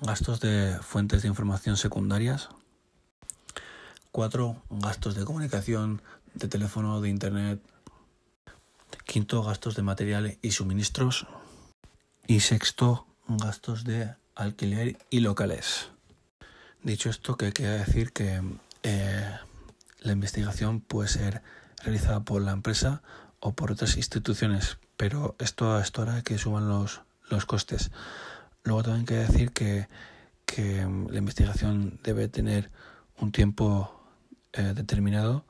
Gastos 0.00 0.40
de 0.40 0.78
fuentes 0.82 1.22
de 1.22 1.28
información 1.28 1.76
secundarias. 1.76 2.48
Cuatro, 4.12 4.62
gastos 4.68 5.14
de 5.14 5.24
comunicación, 5.24 6.02
de 6.34 6.48
teléfono, 6.48 7.00
de 7.00 7.08
internet. 7.08 7.60
Quinto, 9.04 9.42
gastos 9.42 9.76
de 9.76 9.82
material 9.82 10.38
y 10.42 10.50
suministros. 10.50 11.26
Y 12.26 12.40
sexto, 12.40 13.06
gastos 13.28 13.84
de 13.84 14.14
alquiler 14.34 14.98
y 15.10 15.20
locales. 15.20 15.88
Dicho 16.82 17.08
esto, 17.08 17.36
que 17.36 17.52
queda 17.52 17.72
decir 17.72 18.12
que 18.12 18.42
eh, 18.82 19.36
la 20.00 20.12
investigación 20.12 20.80
puede 20.80 21.08
ser 21.08 21.42
realizada 21.82 22.20
por 22.20 22.42
la 22.42 22.52
empresa 22.52 23.02
o 23.40 23.54
por 23.54 23.72
otras 23.72 23.96
instituciones, 23.96 24.78
pero 24.96 25.36
esto, 25.38 25.78
esto 25.78 26.02
hará 26.02 26.22
que 26.22 26.38
suban 26.38 26.68
los, 26.68 27.02
los 27.28 27.46
costes. 27.46 27.90
Luego 28.64 28.82
también 28.82 29.00
hay 29.00 29.06
que 29.06 29.32
decir 29.32 29.52
que, 29.52 29.88
que 30.44 30.82
la 31.10 31.18
investigación 31.18 32.00
debe 32.02 32.28
tener 32.28 32.70
un 33.18 33.32
tiempo 33.32 34.00
eh, 34.52 34.72
determinado, 34.74 35.44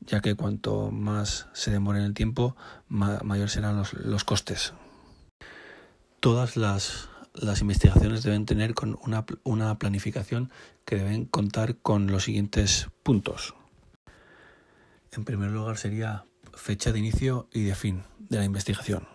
ya 0.00 0.20
que 0.20 0.34
cuanto 0.34 0.90
más 0.90 1.48
se 1.52 1.70
demore 1.70 1.98
en 1.98 2.06
el 2.06 2.14
tiempo, 2.14 2.56
mayor 2.88 3.50
serán 3.50 3.76
los, 3.76 3.92
los 3.94 4.24
costes. 4.24 4.72
Todas 6.20 6.56
las, 6.56 7.08
las 7.34 7.60
investigaciones 7.60 8.22
deben 8.22 8.46
tener 8.46 8.74
con 8.74 8.98
una, 9.02 9.24
una 9.44 9.78
planificación 9.78 10.50
que 10.84 10.96
deben 10.96 11.24
contar 11.24 11.76
con 11.76 12.06
los 12.08 12.24
siguientes 12.24 12.88
puntos. 13.02 13.54
En 15.14 15.24
primer 15.26 15.50
lugar 15.50 15.76
sería 15.76 16.24
fecha 16.54 16.90
de 16.90 16.98
inicio 16.98 17.46
y 17.52 17.64
de 17.64 17.74
fin 17.74 18.02
de 18.18 18.38
la 18.38 18.44
investigación. 18.44 19.06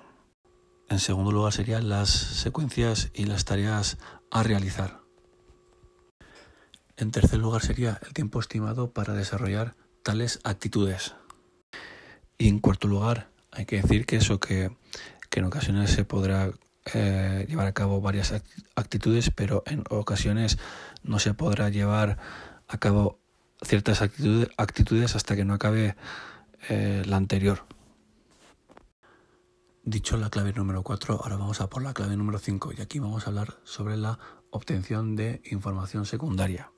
En 0.89 0.99
segundo 0.99 1.31
lugar 1.31 1.53
serían 1.53 1.89
las 1.89 2.09
secuencias 2.09 3.09
y 3.15 3.25
las 3.25 3.45
tareas 3.45 3.97
a 4.29 4.43
realizar. 4.43 4.99
En 6.97 7.09
tercer 7.09 7.39
lugar 7.39 7.63
sería 7.63 7.99
el 8.05 8.13
tiempo 8.13 8.39
estimado 8.39 8.91
para 8.91 9.13
desarrollar 9.13 9.75
tales 10.03 10.39
actitudes. 10.43 11.15
Y 12.37 12.47
en 12.47 12.59
cuarto 12.59 12.87
lugar, 12.87 13.31
hay 13.51 13.65
que 13.65 13.81
decir 13.81 14.05
que 14.05 14.17
eso 14.17 14.39
que, 14.39 14.77
en 15.31 15.43
ocasiones 15.45 15.91
se 15.91 16.03
podrá 16.05 16.51
eh, 16.93 17.45
llevar 17.47 17.67
a 17.67 17.73
cabo 17.73 18.01
varias 18.01 18.33
actitudes, 18.75 19.31
pero 19.31 19.63
en 19.65 19.83
ocasiones 19.89 20.57
no 21.03 21.19
se 21.19 21.33
podrá 21.33 21.69
llevar 21.69 22.17
a 22.67 22.77
cabo 22.77 23.19
ciertas 23.63 24.01
actitudes 24.01 25.15
hasta 25.15 25.35
que 25.35 25.45
no 25.45 25.53
acabe 25.53 25.95
eh, 26.69 27.03
la 27.05 27.17
anterior. 27.17 27.65
Dicho 29.83 30.17
la 30.17 30.29
clave 30.29 30.51
número 30.53 30.83
4, 30.83 31.21
ahora 31.23 31.37
vamos 31.37 31.61
a 31.61 31.69
por 31.69 31.81
la 31.81 31.93
clave 31.93 32.17
número 32.17 32.39
5 32.39 32.73
y 32.77 32.81
aquí 32.81 32.99
vamos 32.99 33.25
a 33.25 33.29
hablar 33.29 33.55
sobre 33.63 33.95
la 33.95 34.19
obtención 34.51 35.15
de 35.15 35.41
información 35.45 36.05
secundaria. 36.05 36.71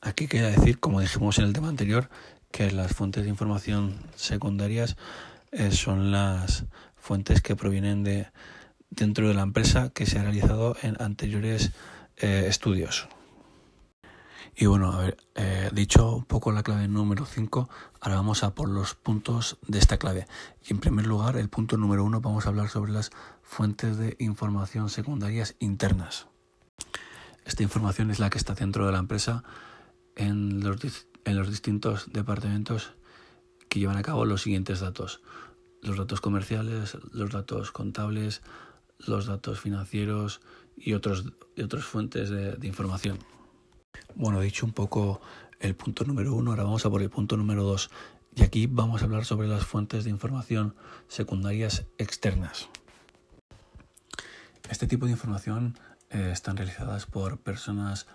Aquí 0.00 0.28
queda 0.28 0.48
decir, 0.48 0.78
como 0.78 1.00
dijimos 1.00 1.38
en 1.38 1.44
el 1.44 1.52
tema 1.52 1.68
anterior, 1.68 2.08
que 2.50 2.70
las 2.70 2.92
fuentes 2.92 3.24
de 3.24 3.30
información 3.30 3.96
secundarias 4.14 4.96
eh, 5.50 5.70
son 5.70 6.12
las 6.12 6.64
fuentes 6.96 7.42
que 7.42 7.56
provienen 7.56 8.04
de 8.04 8.28
dentro 8.90 9.28
de 9.28 9.34
la 9.34 9.42
empresa 9.42 9.90
que 9.90 10.06
se 10.06 10.18
ha 10.18 10.22
realizado 10.22 10.76
en 10.82 11.00
anteriores 11.00 11.72
eh, 12.16 12.46
estudios. 12.48 13.08
Y 14.60 14.66
bueno, 14.66 14.90
a 14.90 14.98
ver, 14.98 15.16
eh, 15.36 15.70
dicho 15.72 16.16
un 16.16 16.24
poco 16.24 16.50
la 16.50 16.64
clave 16.64 16.88
número 16.88 17.24
5, 17.24 17.68
ahora 18.00 18.16
vamos 18.16 18.42
a 18.42 18.56
por 18.56 18.68
los 18.68 18.96
puntos 18.96 19.56
de 19.68 19.78
esta 19.78 19.98
clave. 19.98 20.26
Y 20.68 20.72
en 20.72 20.80
primer 20.80 21.06
lugar, 21.06 21.36
el 21.36 21.48
punto 21.48 21.76
número 21.76 22.02
1, 22.02 22.20
vamos 22.20 22.44
a 22.44 22.48
hablar 22.48 22.68
sobre 22.68 22.90
las 22.90 23.12
fuentes 23.40 23.98
de 23.98 24.16
información 24.18 24.90
secundarias 24.90 25.54
internas. 25.60 26.26
Esta 27.44 27.62
información 27.62 28.10
es 28.10 28.18
la 28.18 28.30
que 28.30 28.38
está 28.38 28.54
dentro 28.54 28.84
de 28.84 28.90
la 28.90 28.98
empresa 28.98 29.44
en 30.16 30.58
los, 30.64 30.80
distintos 31.48 32.12
departamentos 32.12 32.94
que 33.68 33.78
llevan 33.78 33.96
a 33.96 34.02
cabo 34.02 34.24
los 34.24 34.42
siguientes 34.42 34.80
datos. 34.80 35.22
Los 35.82 35.98
datos 35.98 36.20
comerciales, 36.20 36.98
los 37.12 37.30
datos 37.30 37.70
contables, 37.70 38.42
los 38.98 39.26
datos 39.26 39.60
financieros 39.60 40.40
y, 40.76 40.94
otros, 40.94 41.26
y 41.54 41.62
otras 41.62 41.84
fuentes 41.84 42.28
de 42.28 42.66
información. 42.66 43.18
Bueno, 44.18 44.40
dicho 44.40 44.66
un 44.66 44.72
poco 44.72 45.20
el 45.60 45.76
punto 45.76 46.02
número 46.02 46.34
uno, 46.34 46.50
ahora 46.50 46.64
vamos 46.64 46.84
a 46.84 46.90
por 46.90 47.02
el 47.02 47.08
punto 47.08 47.36
número 47.36 47.62
dos. 47.62 47.88
Y 48.34 48.42
aquí 48.42 48.66
vamos 48.66 49.00
a 49.00 49.04
hablar 49.04 49.24
sobre 49.24 49.46
las 49.46 49.64
fuentes 49.64 50.02
de 50.02 50.10
información 50.10 50.74
secundarias 51.06 51.86
externas. 51.98 52.68
Este 54.68 54.88
tipo 54.88 55.06
de 55.06 55.12
información 55.12 55.78
eh, 56.10 56.30
están 56.32 56.56
realizadas 56.56 57.06
por 57.06 57.38
personas 57.38 58.08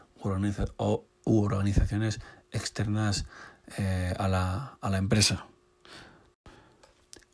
o 0.75 1.05
u 1.23 1.41
organizaciones 1.41 2.19
externas 2.51 3.25
eh, 3.77 4.13
a, 4.19 4.27
la, 4.27 4.77
a, 4.81 4.89
la, 4.89 4.97
empresa 4.97 5.47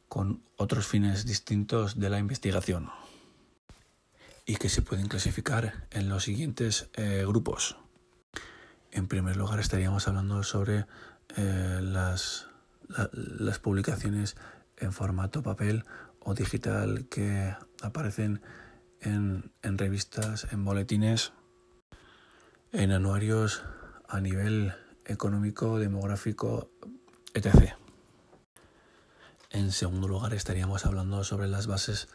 con 0.07 0.43
otros 0.57 0.85
fines 0.85 1.25
distintos 1.25 1.99
de 1.99 2.11
la 2.11 2.19
investigación 2.19 2.91
y 4.45 4.57
que 4.57 4.69
se 4.69 4.83
pueden 4.83 5.07
clasificar 5.07 5.87
en 5.89 6.07
los 6.07 6.25
siguientes 6.25 6.91
eh, 6.93 7.23
grupos. 7.25 7.75
En 8.91 9.07
primer 9.07 9.37
lugar 9.37 9.59
estaríamos 9.59 10.07
hablando 10.07 10.43
sobre 10.43 10.85
eh, 11.37 11.79
las, 11.81 12.47
la, 12.87 13.09
las 13.13 13.59
publicaciones 13.59 14.35
en 14.77 14.93
formato 14.93 15.43
papel 15.43 15.85
o 16.19 16.33
digital 16.33 17.07
que 17.09 17.55
aparecen 17.81 18.41
en, 19.01 19.51
en 19.61 19.77
revistas, 19.77 20.47
en 20.51 20.65
boletines, 20.65 21.33
en 22.71 22.91
anuarios 22.91 23.63
a 24.07 24.19
nivel 24.21 24.73
económico, 25.05 25.79
demográfico, 25.79 26.71
etc. 27.33 27.73
En 29.49 29.71
segundo 29.71 30.07
lugar 30.07 30.33
estaríamos 30.33 30.85
hablando 30.85 31.23
sobre 31.23 31.47
las 31.47 31.67
bases 31.67 32.07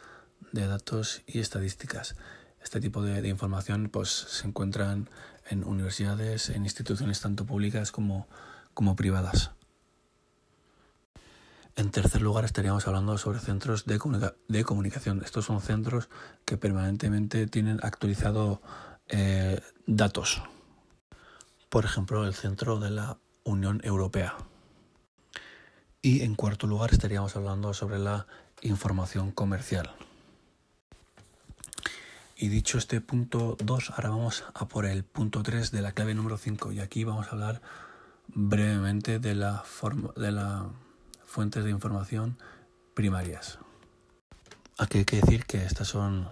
de 0.52 0.66
datos 0.66 1.22
y 1.26 1.40
estadísticas. 1.40 2.16
Este 2.64 2.80
tipo 2.80 3.02
de, 3.02 3.28
información 3.28 3.90
pues, 3.92 4.08
se 4.08 4.48
encuentran 4.48 5.10
en 5.48 5.64
universidades, 5.64 6.48
en 6.48 6.64
instituciones 6.64 7.20
tanto 7.20 7.44
públicas 7.44 7.92
como, 7.92 8.26
como 8.72 8.96
privadas. 8.96 9.50
En 11.76 11.90
tercer 11.90 12.22
lugar 12.22 12.46
estaríamos 12.46 12.86
hablando 12.88 13.18
sobre 13.18 13.38
centros 13.38 13.84
de, 13.84 14.00
de 14.48 14.64
comunicación. 14.64 15.22
Estos 15.24 15.44
son 15.44 15.60
centros 15.60 16.08
que 16.46 16.56
permanentemente 16.56 17.46
tienen 17.46 17.80
actualizado 17.82 18.62
eh, 19.08 19.60
datos. 19.86 20.42
Por 21.68 21.84
ejemplo, 21.84 22.24
el 22.26 22.34
centro 22.34 22.78
de 22.78 22.90
la 22.90 23.18
Unión 23.42 23.82
Europea. 23.84 24.36
Y 26.00 26.22
en 26.22 26.34
cuarto 26.34 26.66
lugar 26.66 26.92
estaríamos 26.92 27.36
hablando 27.36 27.74
sobre 27.74 27.98
la 27.98 28.26
información 28.62 29.32
comercial. 29.32 29.94
Y 32.36 32.48
dicho 32.48 32.78
este 32.78 33.00
punto 33.00 33.56
2, 33.62 33.90
ahora 33.90 34.10
vamos 34.10 34.44
a 34.54 34.66
por 34.66 34.86
el 34.86 35.04
punto 35.04 35.42
3 35.42 35.70
de 35.70 35.82
la 35.82 35.92
clave 35.92 36.14
número 36.14 36.36
5 36.36 36.72
y 36.72 36.80
aquí 36.80 37.04
vamos 37.04 37.28
a 37.28 37.30
hablar 37.30 37.62
brevemente 38.26 39.20
de 39.20 39.34
la 39.36 39.58
forma 39.58 40.12
de 40.16 40.32
las 40.32 40.64
fuentes 41.24 41.64
de 41.64 41.70
información 41.70 42.36
primarias. 42.94 43.58
Aquí 44.78 44.98
hay 44.98 45.04
que 45.04 45.20
decir 45.20 45.46
que 45.46 45.64
estos 45.64 45.88
son 45.88 46.28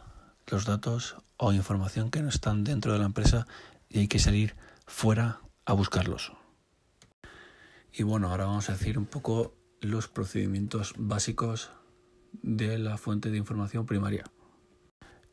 los 0.49 0.65
datos 0.65 1.17
o 1.37 1.53
información 1.53 2.11
que 2.11 2.23
no 2.23 2.29
están 2.29 2.65
dentro 2.65 2.93
de 2.93 2.99
la 2.99 3.07
empresa 3.07 3.47
y 3.89 4.01
hay 4.01 4.09
que 4.09 4.19
salir 4.19 4.57
fuera 4.87 5.41
a 5.65 5.73
buscarlos. 5.73 6.33
Y 7.93 8.03
bueno, 8.03 8.31
ahora 8.31 8.47
vamos 8.47 8.69
a 8.71 8.73
decir 8.73 8.99
un 8.99 9.07
poco 9.07 9.55
los 9.81 10.09
procedimientos 10.09 10.95
básicos 10.97 11.71
de 12.33 12.79
la 12.79 12.97
fuente 12.97 13.31
de 13.31 13.39
información 13.39 13.87
primaria. 13.87 14.25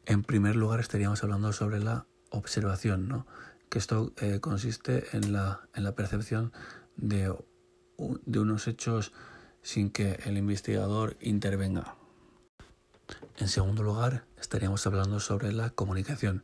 En 0.09 0.23
primer 0.23 0.55
lugar 0.55 0.79
estaríamos 0.79 1.23
hablando 1.23 1.53
sobre 1.53 1.79
la 1.79 2.07
observación, 2.31 3.07
¿no? 3.07 3.27
que 3.69 3.77
esto 3.77 4.11
eh, 4.17 4.39
consiste 4.39 5.05
en 5.15 5.33
la, 5.33 5.61
percepción 5.95 6.51
de, 6.97 7.31
unos 7.95 8.67
hechos 8.67 9.13
sin 9.61 9.91
que 9.91 10.19
el 10.25 10.35
investigador 10.39 11.15
intervenga. 11.21 11.93
En 13.37 13.49
segundo 13.49 13.83
lugar, 13.83 14.25
estaríamos 14.41 14.87
hablando 14.87 15.19
sobre 15.19 15.51
la 15.51 15.69
comunicación 15.69 16.43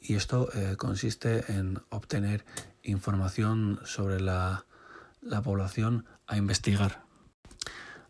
y 0.00 0.14
esto 0.14 0.48
eh, 0.54 0.76
consiste 0.76 1.52
en 1.52 1.82
obtener 1.88 2.44
información 2.84 3.80
sobre 3.86 4.20
la 4.20 4.66
población 5.42 6.04
a 6.28 6.36
investigar 6.36 7.02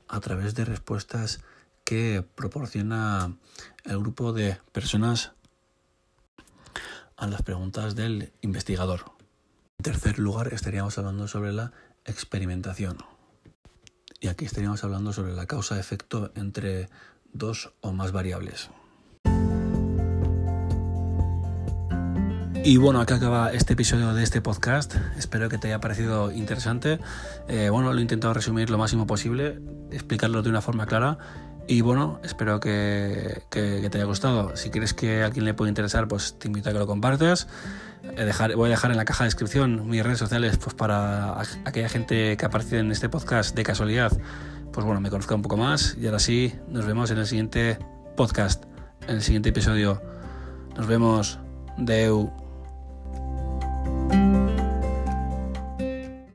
a 0.09 0.21
través 0.21 0.55
de 0.55 0.67
respuestas 0.67 1.41
que 1.91 2.25
proporciona 2.37 3.35
el 3.85 3.99
grupo 3.99 4.33
de 4.33 4.59
personas 4.71 5.33
a 7.17 7.27
las 7.27 7.43
preguntas 7.43 7.97
del 7.97 8.33
investigador. 8.43 9.07
En 9.79 9.83
tercer 9.83 10.21
lugar, 10.21 10.55
estaríamos 10.55 10.97
hablando 10.99 11.27
sobre 11.27 11.53
la 11.53 11.73
experimentación. 12.05 12.99
Y 14.21 14.29
aquí 14.29 14.45
estaríamos 14.45 14.85
hablando 14.85 15.13
sobre 15.13 15.33
la 15.33 15.47
causa-efecto 15.47 16.31
entre 16.37 16.89
dos 17.33 17.73
o 17.81 17.91
más 17.91 18.13
variables. 18.13 18.71
Y 22.63 22.77
bueno, 22.77 23.01
acá 23.01 23.17
acaba 23.17 23.53
este 23.53 23.73
episodio 23.73 24.15
de 24.15 24.23
este 24.23 24.41
podcast. 24.41 24.95
Espero 25.19 25.49
que 25.49 25.59
te 25.59 25.67
haya 25.67 25.81
parecido 25.81 26.31
interesante. 26.31 27.01
Eh, 27.49 27.69
bueno, 27.69 27.93
lo 27.93 27.99
he 27.99 28.03
intentado 28.03 28.33
resumir 28.33 28.71
lo 28.71 28.79
máximo 28.79 29.09
posible, 29.09 29.61
explicarlo 29.91 30.43
de 30.43 30.51
una 30.51 30.61
forma 30.61 30.87
clara 30.87 31.19
y 31.71 31.83
bueno, 31.83 32.19
espero 32.25 32.59
que, 32.59 33.43
te 33.49 33.89
haya 33.95 34.05
gustado. 34.05 34.57
Si 34.57 34.71
quieres 34.71 34.93
que 34.93 35.23
a 35.23 35.27
alguien 35.27 35.45
le 35.45 35.55
pueda 35.55 35.69
interesar, 35.69 36.09
pues 36.09 36.37
te 36.37 36.49
invito 36.49 36.69
a 36.69 36.73
que 36.73 36.81
lo 36.81 36.87
compartas. 36.89 37.47
Eh, 38.03 38.29
voy 38.57 38.67
a 38.67 38.71
dejar 38.71 38.91
en 38.91 38.97
la 38.97 39.05
caja 39.05 39.23
de 39.23 39.29
descripción 39.29 39.89
mis 39.89 40.03
redes 40.03 40.19
sociales 40.19 40.57
pues 40.57 40.75
para 40.75 41.41
aquella 41.65 41.89
gente 41.89 42.37
que 42.37 42.45
aparece 42.45 42.81
en 42.81 42.91
este 42.91 43.09
podcast 43.09 43.55
de 43.55 43.63
casualidad, 43.63 44.11
pues 44.73 44.85
bueno, 44.85 45.01
me 45.01 45.11
conozca 45.11 45.37
un 45.37 45.43
poco 45.43 45.57
más. 45.57 45.97
Y 45.97 46.07
ahora 46.07 46.19
sí, 46.19 46.53
nos 46.67 46.87
vemos 46.87 47.13
en 47.13 47.19
el 47.19 47.27
siguiente 47.29 47.79
podcast, 48.17 48.65
en 49.07 49.15
el 49.15 49.23
siguiente 49.23 49.51
episodio. 49.51 50.03
Nos 50.77 50.89
vemos. 50.89 51.39
Deu. 51.79 52.50